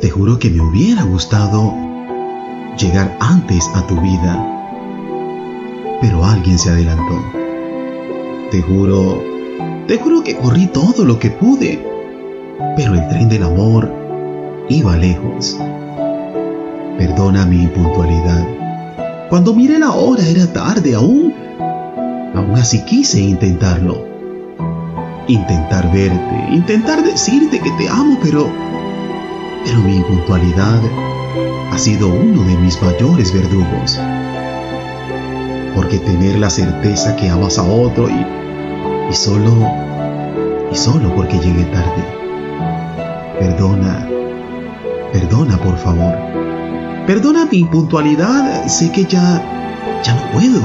te 0.00 0.10
juro 0.10 0.38
que 0.38 0.50
me 0.50 0.60
hubiera 0.60 1.04
gustado 1.04 1.74
llegar 2.78 3.16
antes 3.20 3.68
a 3.74 3.86
tu 3.86 4.00
vida. 4.00 4.52
Pero 6.00 6.24
alguien 6.24 6.58
se 6.58 6.70
adelantó. 6.70 7.22
Te 8.50 8.62
juro, 8.62 9.22
te 9.86 9.98
juro 9.98 10.22
que 10.22 10.36
corrí 10.36 10.66
todo 10.66 11.04
lo 11.04 11.18
que 11.18 11.30
pude. 11.30 11.84
Pero 12.76 12.94
el 12.94 13.08
tren 13.08 13.28
del 13.28 13.44
amor 13.44 13.92
iba 14.68 14.96
lejos. 14.96 15.56
Perdona 16.98 17.46
mi 17.46 17.62
impuntualidad. 17.62 18.46
Cuando 19.28 19.54
miré 19.54 19.78
la 19.78 19.92
hora 19.92 20.26
era 20.26 20.52
tarde 20.52 20.94
aún. 20.94 21.34
Aún 22.34 22.54
así 22.54 22.84
quise 22.84 23.20
intentarlo. 23.20 24.15
Intentar 25.28 25.90
verte, 25.92 26.46
intentar 26.52 27.02
decirte 27.02 27.58
que 27.58 27.70
te 27.72 27.88
amo, 27.88 28.16
pero... 28.22 28.48
Pero 29.64 29.80
mi 29.80 29.96
impuntualidad 29.96 30.80
ha 31.72 31.78
sido 31.78 32.08
uno 32.08 32.44
de 32.44 32.56
mis 32.58 32.80
mayores 32.80 33.32
verdugos. 33.32 33.98
Porque 35.74 35.98
tener 35.98 36.38
la 36.38 36.48
certeza 36.48 37.16
que 37.16 37.28
amas 37.28 37.58
a 37.58 37.64
otro 37.64 38.08
y, 38.08 38.24
y 39.10 39.14
solo... 39.14 39.50
y 40.70 40.76
solo 40.76 41.12
porque 41.16 41.40
llegué 41.40 41.64
tarde. 41.64 42.04
Perdona, 43.40 44.08
perdona 45.12 45.58
por 45.58 45.76
favor. 45.76 46.14
Perdona 47.08 47.46
mi 47.50 47.58
impuntualidad, 47.58 48.66
sé 48.68 48.92
que 48.92 49.04
ya... 49.04 49.42
ya 50.04 50.14
no 50.14 50.30
puedo 50.30 50.60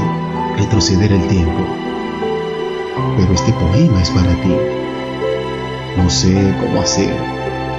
retroceder 0.60 1.12
el 1.12 1.28
tiempo. 1.28 1.81
Pero 3.18 3.34
este 3.34 3.52
poema 3.54 4.02
es 4.02 4.10
para 4.12 4.34
ti. 4.42 4.56
No 5.98 6.10
sé 6.10 6.56
cómo 6.60 6.82
hacer. 6.82 7.14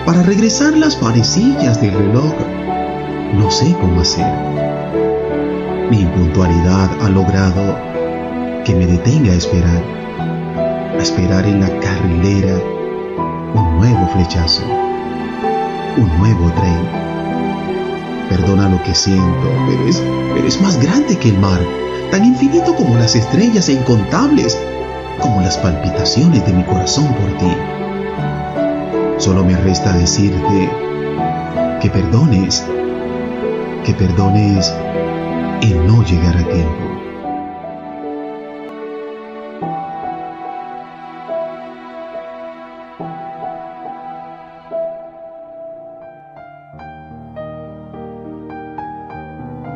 Para 0.07 0.23
regresar 0.23 0.77
las 0.77 1.01
manecillas 1.01 1.81
del 1.81 1.95
reloj, 1.95 2.35
no 3.35 3.51
sé 3.51 3.75
cómo 3.81 4.01
hacer. 4.01 4.33
Mi 5.91 6.01
impuntualidad 6.01 6.91
ha 7.03 7.09
logrado 7.09 7.77
que 8.65 8.75
me 8.75 8.87
detenga 8.87 9.33
a 9.33 9.37
esperar. 9.37 9.83
A 10.99 11.03
esperar 11.03 11.47
en 11.47 11.61
la 11.61 11.81
carrilera 11.81 12.55
un 13.55 13.79
nuevo 13.79 14.09
flechazo. 14.09 14.63
Un 15.97 16.19
nuevo 16.19 16.51
tren 16.53 17.03
Perdona 18.33 18.67
lo 18.67 18.83
que 18.83 18.95
siento, 18.95 19.51
pero 19.69 19.87
es, 19.87 20.03
pero 20.35 20.49
es 20.49 20.59
más 20.63 20.81
grande 20.81 21.19
que 21.19 21.29
el 21.29 21.39
mar, 21.39 21.61
tan 22.11 22.25
infinito 22.25 22.75
como 22.75 22.97
las 22.97 23.15
estrellas 23.15 23.69
e 23.69 23.75
incontables 23.75 24.57
como 25.23 25.41
las 25.41 25.57
palpitaciones 25.57 26.45
de 26.45 26.53
mi 26.53 26.65
corazón 26.65 27.07
por 27.15 27.39
ti. 27.39 27.57
Solo 29.19 29.45
me 29.45 29.57
resta 29.57 29.93
decirte 29.93 30.69
que 31.81 31.89
perdones, 31.89 32.67
que 33.87 33.95
perdones 33.95 34.75
el 35.63 35.87
no 35.87 36.05
llegar 36.05 36.37
a 36.37 36.49
tiempo. 36.49 36.93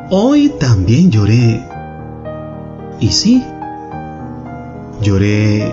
Hoy 0.09 0.49
también 0.59 1.09
lloré. 1.09 1.65
Y 2.99 3.09
sí, 3.09 3.43
lloré, 5.07 5.71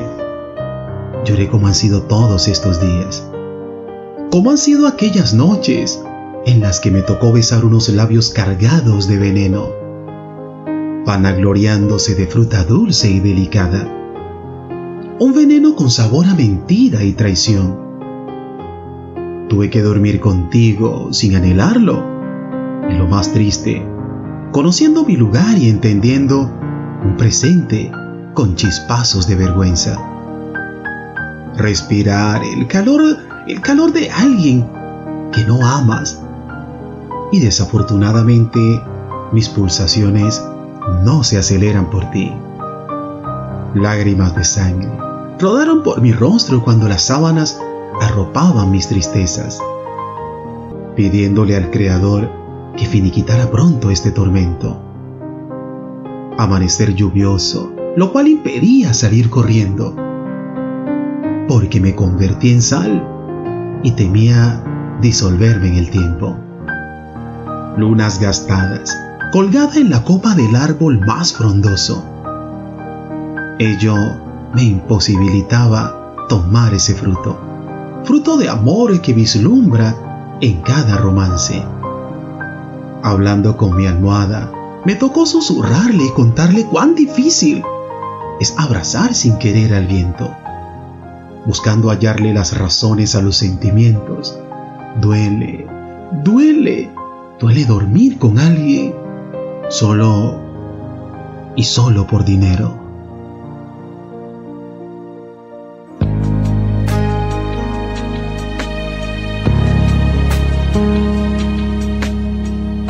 lloré 1.25 1.49
como 1.49 1.67
han 1.67 1.75
sido 1.75 2.03
todos 2.03 2.47
estos 2.47 2.81
días. 2.81 3.29
Como 4.31 4.51
han 4.51 4.59
sido 4.59 4.87
aquellas 4.87 5.35
noches 5.35 6.01
en 6.47 6.61
las 6.61 6.79
que 6.79 6.93
me 6.93 7.03
tocó 7.03 7.33
besar 7.33 7.65
unos 7.65 7.89
labios 7.89 8.31
cargados 8.31 9.09
de 9.09 9.19
veneno, 9.19 9.71
vanagloriándose 11.05 12.15
de 12.15 12.29
fruta 12.29 12.65
dulce 12.65 13.11
y 13.11 13.19
delicada. 13.19 13.91
Un 15.19 15.35
veneno 15.35 15.75
con 15.75 15.91
sabor 15.91 16.27
a 16.27 16.35
mentira 16.35 17.03
y 17.03 17.13
traición. 17.13 17.77
Tuve 19.49 19.69
que 19.69 19.83
dormir 19.83 20.21
contigo 20.21 21.13
sin 21.13 21.35
anhelarlo. 21.35 22.15
Y 22.89 22.95
lo 22.95 23.09
más 23.09 23.33
triste, 23.33 23.85
conociendo 24.53 25.05
mi 25.05 25.17
lugar 25.17 25.59
y 25.59 25.71
entendiendo 25.71 26.51
un 27.05 27.17
presente 27.17 27.91
con 28.35 28.57
chispazos 28.57 29.27
de 29.27 29.37
vergüenza. 29.37 29.97
Respirar 31.57 32.43
el 32.43 32.67
calor, 32.67 33.01
el 33.47 33.61
calor 33.61 33.93
de 33.93 34.11
alguien 34.11 34.69
que 35.33 35.45
no 35.45 35.65
amas. 35.65 36.21
Y 37.33 37.41
desafortunadamente 37.41 38.83
mis 39.33 39.49
pulsaciones 39.49 40.43
no 41.05 41.25
se 41.25 41.39
aceleran 41.39 41.91
por 41.91 42.11
ti. 42.11 42.33
Lágrimas 43.75 44.35
de 44.37 44.45
sangre 44.45 44.91
rodaron 45.39 45.83
por 45.83 46.01
mi 46.01 46.13
rostro 46.13 46.63
cuando 46.63 46.89
las 46.89 47.03
sábanas 47.03 47.61
arropaban 48.01 48.71
mis 48.71 48.89
tristezas, 48.89 49.61
pidiéndole 50.97 51.57
al 51.57 51.71
Creador 51.71 52.31
que 52.77 52.87
finiquitara 52.87 53.51
pronto 53.51 53.91
este 53.91 54.11
tormento. 54.11 54.81
Amanecer 56.39 56.95
lluvioso, 56.95 57.74
lo 57.97 58.13
cual 58.13 58.29
impedía 58.29 58.93
salir 58.95 59.31
corriendo, 59.31 59.95
porque 61.49 61.81
me 61.81 61.95
convertí 61.95 62.53
en 62.53 62.63
sal 62.63 63.07
y 63.83 63.93
temía 63.93 64.63
disolverme 65.01 65.69
en 65.69 65.75
el 65.77 65.91
tiempo. 65.91 66.37
Lunas 67.77 68.21
gastadas, 68.21 68.97
colgada 69.33 69.77
en 69.77 69.91
la 69.91 70.03
copa 70.05 70.35
del 70.35 70.57
árbol 70.57 71.01
más 71.01 71.33
frondoso. 71.33 72.05
Ello 73.59 73.97
me 74.55 74.65
imposibilitaba 74.65 76.27
tomar 76.29 76.75
ese 76.75 76.95
fruto, 76.95 77.39
fruto 78.05 78.37
de 78.37 78.49
amor 78.49 79.01
que 79.01 79.13
vislumbra 79.13 80.37
en 80.41 80.61
cada 80.63 80.97
romance 80.99 81.63
hablando 83.05 83.59
con 83.59 83.77
mi 83.77 83.87
almohada, 83.87 84.51
me 84.87 84.95
tocó 84.95 85.27
susurrarle 85.27 86.07
y 86.07 86.11
contarle 86.13 86.65
cuán 86.65 86.95
difícil 86.95 87.63
es 88.41 88.55
abrazar 88.59 89.15
sin 89.15 89.39
querer 89.39 89.75
al 89.75 89.87
viento, 89.87 90.31
buscando 91.47 91.91
hallarle 91.91 92.35
las 92.35 92.57
razones 92.57 93.15
a 93.15 93.23
los 93.23 93.37
sentimientos. 93.37 94.39
Duele, 95.01 95.67
duele, 96.23 96.91
duele 97.39 97.65
dormir 97.65 98.19
con 98.19 98.39
alguien 98.39 98.95
solo 99.69 100.41
y 101.57 101.65
solo 101.65 102.07
por 102.07 102.25
dinero. 102.25 102.83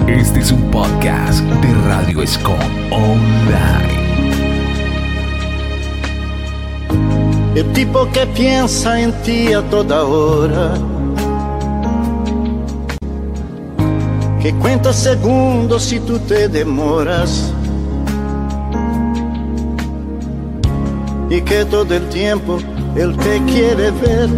Este 0.07 0.41
es 0.41 0.53
un 0.53 0.71
podcast 0.71 1.41
de 1.45 1.75
Radio 1.87 2.23
Escom 2.23 2.59
Online. 2.91 4.04
El 7.55 7.73
tipo 7.73 8.11
que 8.11 8.27
piensa 8.27 9.01
en 9.01 9.13
ti 9.23 9.53
a 9.53 9.63
toda 9.63 10.05
hora. 10.05 10.75
Que 14.41 14.53
cuenta 14.55 14.93
segundos 14.93 15.85
si 15.85 16.01
tú 16.01 16.19
te 16.19 16.49
demoras. 16.49 17.53
Y 21.31 21.41
que 21.43 21.65
todo 21.65 21.95
el 21.95 22.09
tiempo 22.09 22.59
él 22.97 23.17
te 23.17 23.43
quiere 23.45 23.91
ver 23.91 24.29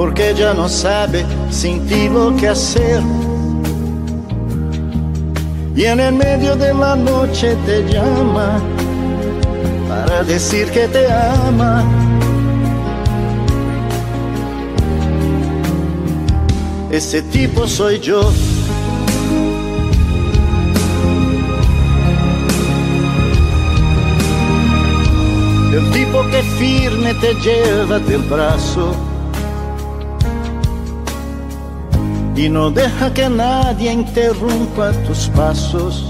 porque 0.00 0.34
ya 0.34 0.54
no 0.54 0.66
sabe 0.66 1.26
sin 1.50 1.86
ti 1.86 2.08
lo 2.08 2.34
que 2.34 2.48
hacer. 2.48 3.02
Y 5.76 5.84
en 5.84 6.00
el 6.00 6.14
medio 6.14 6.56
de 6.56 6.72
la 6.72 6.96
noche 6.96 7.54
te 7.66 7.82
llama 7.92 8.62
decir 10.22 10.70
que 10.70 10.86
te 10.88 11.10
ama. 11.10 11.84
Ese 16.90 17.22
tipo 17.22 17.66
soy 17.66 18.00
yo. 18.00 18.32
El 25.72 25.90
tipo 25.92 26.26
que 26.30 26.42
firme 26.58 27.14
te 27.14 27.34
lleva 27.34 27.98
del 28.00 28.22
brazo 28.22 28.94
y 32.34 32.48
no 32.48 32.70
deja 32.70 33.12
que 33.12 33.28
nadie 33.28 33.92
interrumpa 33.92 34.92
tus 35.06 35.28
pasos. 35.28 36.09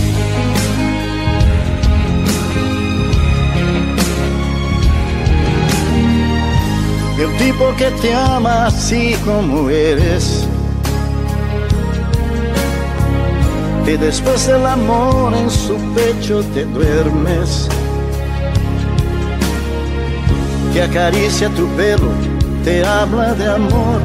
El 7.21 7.37
tipo 7.37 7.71
que 7.77 7.91
te 8.01 8.15
ama 8.15 8.65
así 8.65 9.15
como 9.23 9.69
eres. 9.69 10.47
Y 13.85 13.91
después 13.91 14.47
del 14.47 14.65
amor 14.65 15.31
en 15.35 15.47
su 15.51 15.75
pecho 15.93 16.43
te 16.55 16.65
duermes. 16.65 17.69
Que 20.73 20.81
acaricia 20.81 21.49
tu 21.49 21.67
pelo, 21.77 22.11
te 22.63 22.83
habla 22.83 23.35
de 23.35 23.47
amor. 23.49 24.01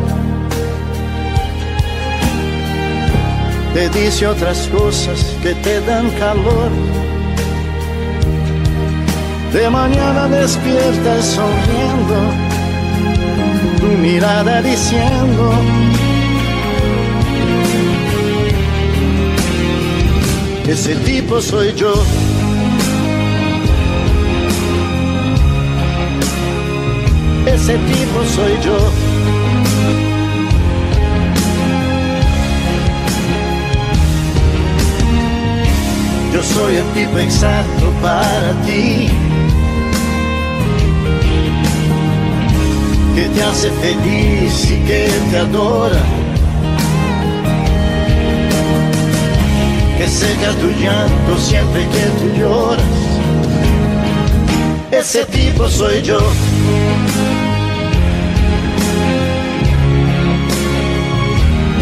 Te 3.72 3.88
dice 3.98 4.26
otras 4.26 4.68
cosas 4.68 5.18
que 5.42 5.54
te 5.54 5.80
dan 5.86 6.10
calor. 6.18 6.70
De 9.54 9.70
mañana 9.70 10.28
despiertas 10.28 11.24
sonriendo 11.24 12.45
tu 13.76 13.86
mirada 13.86 14.62
diciendo, 14.62 15.52
ese 20.68 20.94
tipo 20.96 21.40
soy 21.40 21.72
yo. 21.74 21.94
Ese 27.46 27.78
tipo 27.78 28.24
soy 28.34 28.52
yo. 28.64 28.76
Yo 36.32 36.42
soy 36.42 36.76
el 36.76 36.84
tipo 36.92 37.18
exacto 37.18 37.90
para 38.02 38.52
ti. 38.66 39.25
Que 43.16 43.30
te 43.30 43.42
hace 43.42 43.70
feliz 43.70 44.70
y 44.70 44.76
que 44.86 45.08
te 45.30 45.38
adora. 45.38 46.02
Que 49.96 50.06
seca 50.06 50.50
tu 50.60 50.68
llanto 50.82 51.38
siempre 51.38 51.80
que 51.94 52.04
tú 52.18 52.38
lloras. 52.38 52.84
Ese 54.90 55.24
tipo 55.24 55.66
soy 55.66 56.02
yo. 56.02 56.18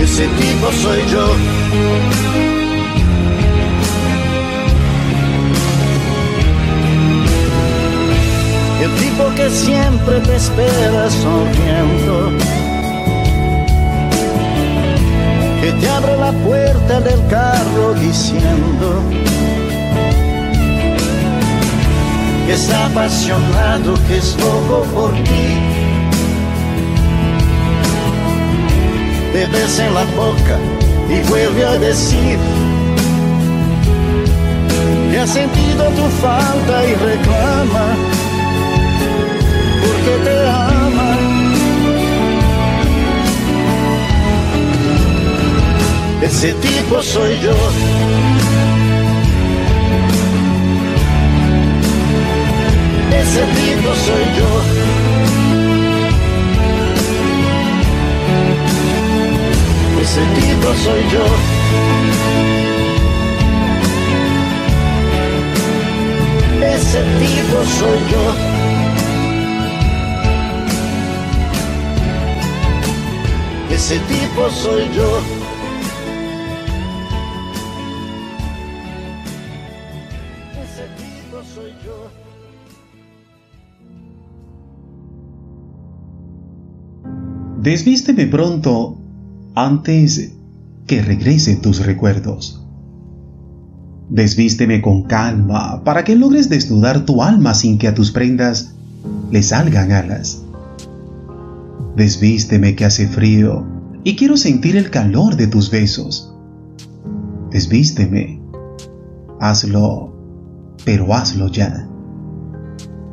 Ese 0.01 0.27
tipo 0.39 0.71
soy 0.83 1.01
yo. 1.13 2.54
El 8.85 8.91
tipo 8.97 9.35
que 9.35 9.49
siempre 9.49 10.21
te 10.21 10.37
espera 10.37 11.09
sonriendo, 11.11 12.33
que 15.61 15.73
te 15.73 15.89
abre 15.89 16.17
la 16.19 16.33
puerta 16.33 17.01
del 17.01 17.27
carro 17.29 17.95
diciendo 17.95 19.03
que 22.47 22.53
está 22.53 22.87
apasionado, 22.87 23.95
que 24.07 24.19
es 24.19 24.37
loco 24.39 24.83
por 24.95 25.13
ti. 25.13 25.47
Te 29.33 29.47
besa 29.47 29.87
en 29.87 29.95
la 29.95 30.05
boca 30.17 30.59
y 31.09 31.29
vuelve 31.31 31.65
a 31.65 31.79
decir 31.79 32.39
que 35.11 35.19
ha 35.19 35.27
sentido 35.27 35.85
tu 35.89 36.07
falta 36.21 36.85
y 36.85 36.95
reclama 36.95 38.24
que 40.05 40.15
te 40.25 40.49
ama. 40.49 41.17
Ese 46.23 46.53
tipo 46.55 47.03
soy 47.03 47.39
yo. 47.41 47.55
Ese 53.21 53.43
tipo 53.59 53.95
soy 54.07 54.25
yo. 54.39 54.51
Ese 60.01 60.23
tipo 60.39 60.69
soy 60.85 61.03
yo. 61.13 61.27
Ese 66.75 67.01
tipo 67.21 67.65
soy 67.79 67.99
yo. 68.13 68.54
Ese 73.71 73.99
tipo 74.01 74.51
soy 74.51 74.83
yo. 74.95 75.21
Ese 80.63 80.87
tipo 80.99 81.43
soy 81.55 81.71
yo. 81.85 82.11
Desvísteme 87.63 88.27
pronto 88.27 88.99
antes 89.55 90.33
que 90.87 91.03
regresen 91.03 91.63
tus 91.63 91.85
recuerdos. 91.85 92.61
Desvísteme 94.11 94.83
con 94.83 95.05
calma 95.05 95.83
para 95.83 96.05
que 96.05 96.15
logres 96.15 96.51
desnudar 96.51 97.07
tu 97.07 97.23
alma 97.23 97.55
sin 97.55 97.79
que 97.79 97.89
a 97.89 97.95
tus 97.95 98.11
prendas 98.11 98.75
le 99.31 99.43
salgan 99.43 99.93
alas. 99.93 100.44
Desvísteme 101.97 102.75
que 102.75 102.85
hace 102.85 103.07
frío 103.07 103.65
y 104.03 104.17
quiero 104.17 104.37
sentir 104.37 104.77
el 104.77 104.91
calor 104.91 105.37
de 105.37 105.47
tus 105.47 105.71
besos. 105.71 106.35
Desvísteme. 107.53 108.43
Hazlo, 109.41 110.13
pero 110.85 111.15
hazlo 111.15 111.49
ya. 111.49 111.89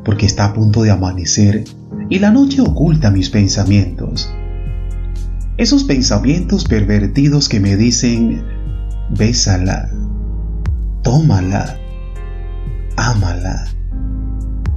Porque 0.04 0.26
está 0.26 0.46
a 0.46 0.54
punto 0.54 0.82
de 0.82 0.90
amanecer 0.90 1.64
y 2.10 2.18
la 2.18 2.32
noche 2.32 2.62
oculta 2.62 3.12
mis 3.12 3.30
pensamientos. 3.30 4.34
Esos 5.58 5.84
pensamientos 5.84 6.64
pervertidos 6.64 7.50
que 7.50 7.60
me 7.60 7.76
dicen, 7.76 8.44
bésala, 9.16 9.92
tómala, 11.04 11.78
ámala. 12.98 13.66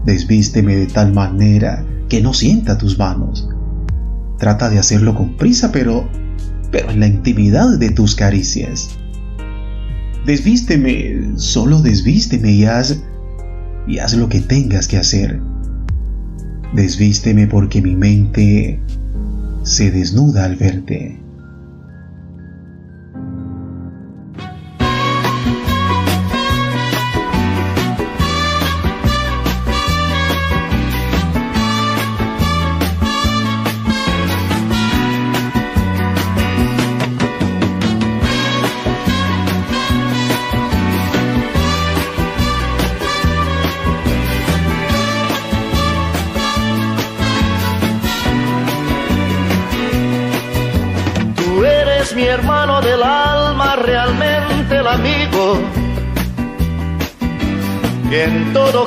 Desvísteme 0.05 0.77
de 0.77 0.87
tal 0.89 1.15
manera 1.15 1.87
que 2.11 2.21
no 2.21 2.35
sienta 2.35 2.77
tus 2.77 2.99
manos 2.99 3.49
Trata 4.45 4.69
de 4.69 4.79
hacerlo 4.79 5.15
con 5.15 5.39
prisa, 5.39 5.73
pero, 5.73 6.07
pero 6.71 6.91
en 6.91 7.01
la 7.01 7.07
intimidad 7.07 7.79
de 7.79 7.89
tus 7.89 8.15
caricias. 8.15 8.91
Desvísteme, 10.27 11.33
solo 11.37 11.81
desvísteme 11.81 12.53
y 12.53 12.67
haz, 12.67 13.03
y 13.89 14.01
haz 14.01 14.13
lo 14.13 14.29
que 14.29 14.43
tengas 14.43 14.87
que 14.87 14.99
hacer. 14.99 15.41
Desvísteme 16.75 17.47
porque 17.47 17.81
mi 17.81 17.97
mente 17.97 18.83
se 19.63 19.91
desnuda 19.91 20.45
al 20.45 20.57
verte. 20.57 21.24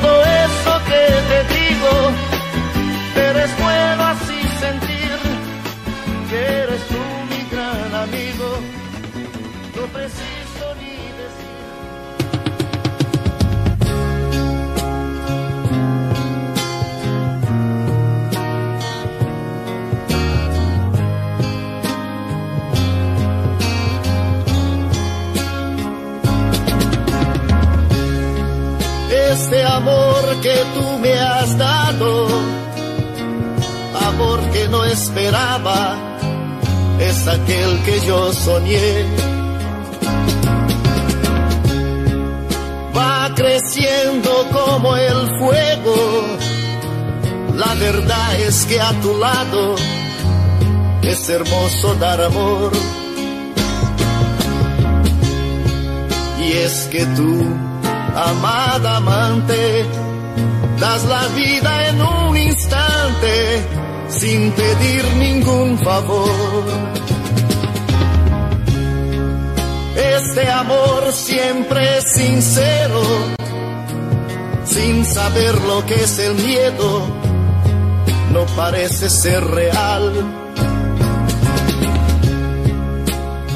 todo 0.00 0.33
amor 29.84 30.40
que 30.40 30.56
tú 30.74 30.98
me 30.98 31.12
has 31.12 31.58
dado, 31.58 32.26
amor 34.08 34.40
que 34.50 34.66
no 34.68 34.82
esperaba, 34.84 35.96
es 36.98 37.28
aquel 37.28 37.82
que 37.84 38.00
yo 38.06 38.32
soñé. 38.32 39.04
Va 42.96 43.30
creciendo 43.34 44.30
como 44.52 44.96
el 44.96 45.38
fuego, 45.38 45.96
la 47.54 47.74
verdad 47.74 48.40
es 48.40 48.64
que 48.64 48.80
a 48.80 48.92
tu 49.02 49.18
lado 49.18 49.74
es 51.02 51.28
hermoso 51.28 51.94
dar 51.96 52.22
amor. 52.22 52.72
Y 56.40 56.52
es 56.52 56.88
que 56.90 57.04
tú 57.16 57.63
amada 58.14 58.96
amante, 58.96 59.84
das 60.78 61.04
la 61.04 61.26
vida 61.28 61.88
en 61.88 62.02
un 62.02 62.36
instante 62.36 63.66
sin 64.08 64.52
pedir 64.52 65.04
ningún 65.16 65.78
favor. 65.78 66.64
Este 69.96 70.48
amor 70.50 71.12
siempre 71.12 71.98
es 71.98 72.12
sincero, 72.12 73.02
sin 74.64 75.04
saber 75.04 75.60
lo 75.62 75.84
que 75.86 75.94
es 75.94 76.18
el 76.18 76.34
miedo, 76.34 77.02
no 78.32 78.46
parece 78.56 79.10
ser 79.10 79.44
real. 79.44 80.12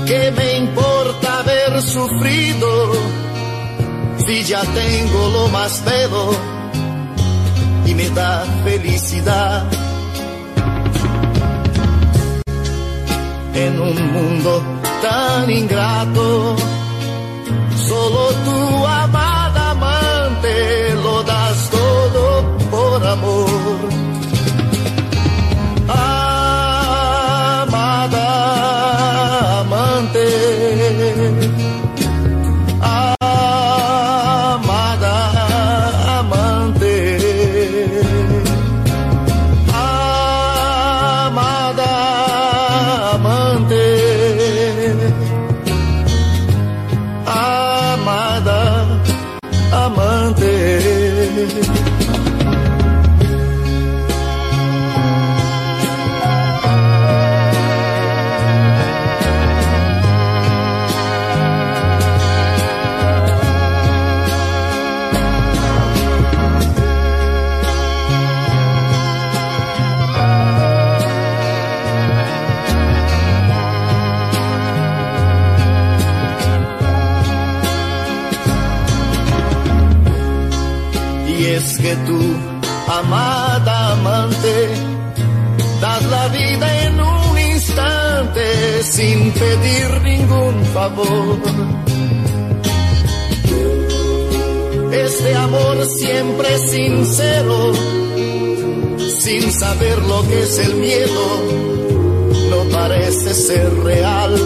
¿Qué 0.07 0.33
me 0.37 0.57
importa 0.57 1.41
haber 1.41 1.83
sufrido? 1.83 2.93
Ya 4.29 4.61
tengo 4.61 5.29
lo 5.31 5.49
más 5.49 5.83
bello 5.85 6.31
y 7.87 7.95
me 7.95 8.11
da 8.11 8.45
felicidad. 8.63 9.65
En 13.55 13.81
un 13.81 14.13
mundo 14.13 14.63
tan 15.03 15.51
ingrato, 15.51 16.57
solo 17.89 18.29
tu 18.45 18.87
amada 18.87 19.28
Este 94.93 95.35
amor 95.35 95.85
siempre 95.87 96.59
sincero, 96.59 97.73
sin 99.19 99.51
saber 99.51 99.99
lo 100.05 100.23
que 100.29 100.43
es 100.45 100.59
el 100.59 100.77
miedo, 100.77 101.43
no 102.51 102.63
parece 102.71 103.35
ser 103.35 103.75
real. 103.83 104.37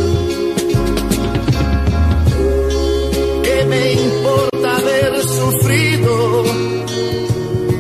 ¿Qué 3.43 3.65
me 3.69 3.93
importa 3.93 4.77
haber 4.79 5.23
sufrido 5.23 6.45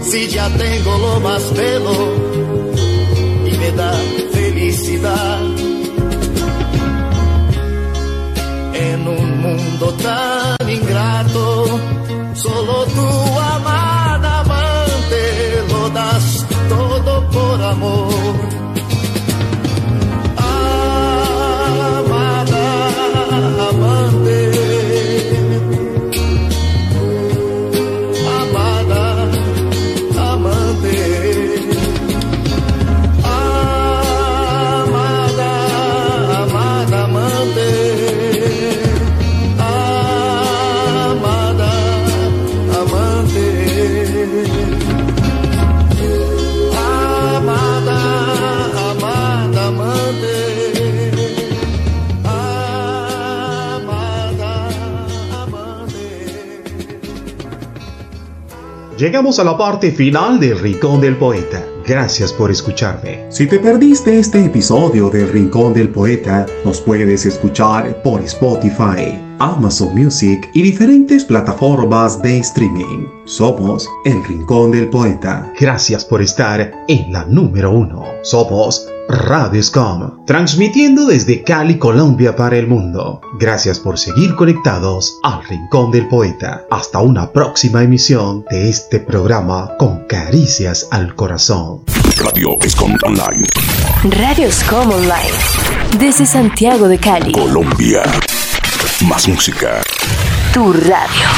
si 0.02 0.28
ya 0.28 0.50
tengo 0.58 0.98
lo 0.98 1.20
más 1.20 1.54
bello 1.54 2.14
y 3.46 3.56
me 3.56 3.70
da 3.72 3.94
felicidad? 4.32 5.41
Mundo 9.82 9.94
tan 10.02 10.70
ingrato, 10.70 11.80
solo 12.34 12.84
tu 12.86 13.38
amada 13.38 14.40
amante 14.40 15.64
lo 15.70 15.88
das 15.90 16.46
todo 16.68 17.28
por 17.30 17.62
amor. 17.62 18.11
Llegamos 59.12 59.38
a 59.38 59.44
la 59.44 59.58
parte 59.58 59.92
final 59.92 60.40
del 60.40 60.58
Rincón 60.58 60.98
del 61.02 61.18
Poeta. 61.18 61.62
Gracias 61.86 62.32
por 62.32 62.50
escucharme. 62.50 63.26
Si 63.28 63.46
te 63.46 63.58
perdiste 63.58 64.18
este 64.18 64.42
episodio 64.42 65.10
del 65.10 65.28
Rincón 65.28 65.74
del 65.74 65.90
Poeta, 65.90 66.46
nos 66.64 66.80
puedes 66.80 67.26
escuchar 67.26 68.02
por 68.02 68.22
Spotify, 68.22 69.20
Amazon 69.42 69.92
Music 69.92 70.48
y 70.54 70.62
diferentes 70.62 71.24
plataformas 71.24 72.22
de 72.22 72.38
streaming. 72.38 73.08
Somos 73.24 73.88
El 74.04 74.22
Rincón 74.22 74.70
del 74.70 74.88
Poeta. 74.88 75.52
Gracias 75.58 76.04
por 76.04 76.22
estar 76.22 76.72
en 76.86 77.12
la 77.12 77.24
número 77.24 77.72
uno. 77.72 78.04
Somos 78.22 78.86
Radio 79.08 79.60
Scom, 79.60 80.24
transmitiendo 80.26 81.06
desde 81.06 81.42
Cali, 81.42 81.76
Colombia 81.76 82.36
para 82.36 82.56
el 82.56 82.68
mundo. 82.68 83.20
Gracias 83.40 83.80
por 83.80 83.98
seguir 83.98 84.36
conectados 84.36 85.18
al 85.24 85.42
Rincón 85.48 85.90
del 85.90 86.06
Poeta. 86.06 86.64
Hasta 86.70 87.00
una 87.00 87.32
próxima 87.32 87.82
emisión 87.82 88.44
de 88.48 88.68
este 88.68 89.00
programa 89.00 89.72
con 89.76 90.04
caricias 90.06 90.86
al 90.92 91.16
corazón. 91.16 91.82
Radio 92.16 92.56
Escom 92.62 92.96
Online. 93.02 93.48
Radio 94.04 94.52
Scom 94.52 94.92
Online. 94.92 95.32
Desde 95.98 96.26
Santiago 96.26 96.86
de 96.86 96.98
Cali. 96.98 97.32
Colombia. 97.32 98.04
Más 99.08 99.26
música. 99.26 99.82
Tu 100.52 100.72
radio. 100.72 101.28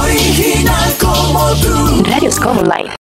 Original 0.00 0.96
como 1.00 1.50
tú. 1.56 2.02
Online. 2.50 2.92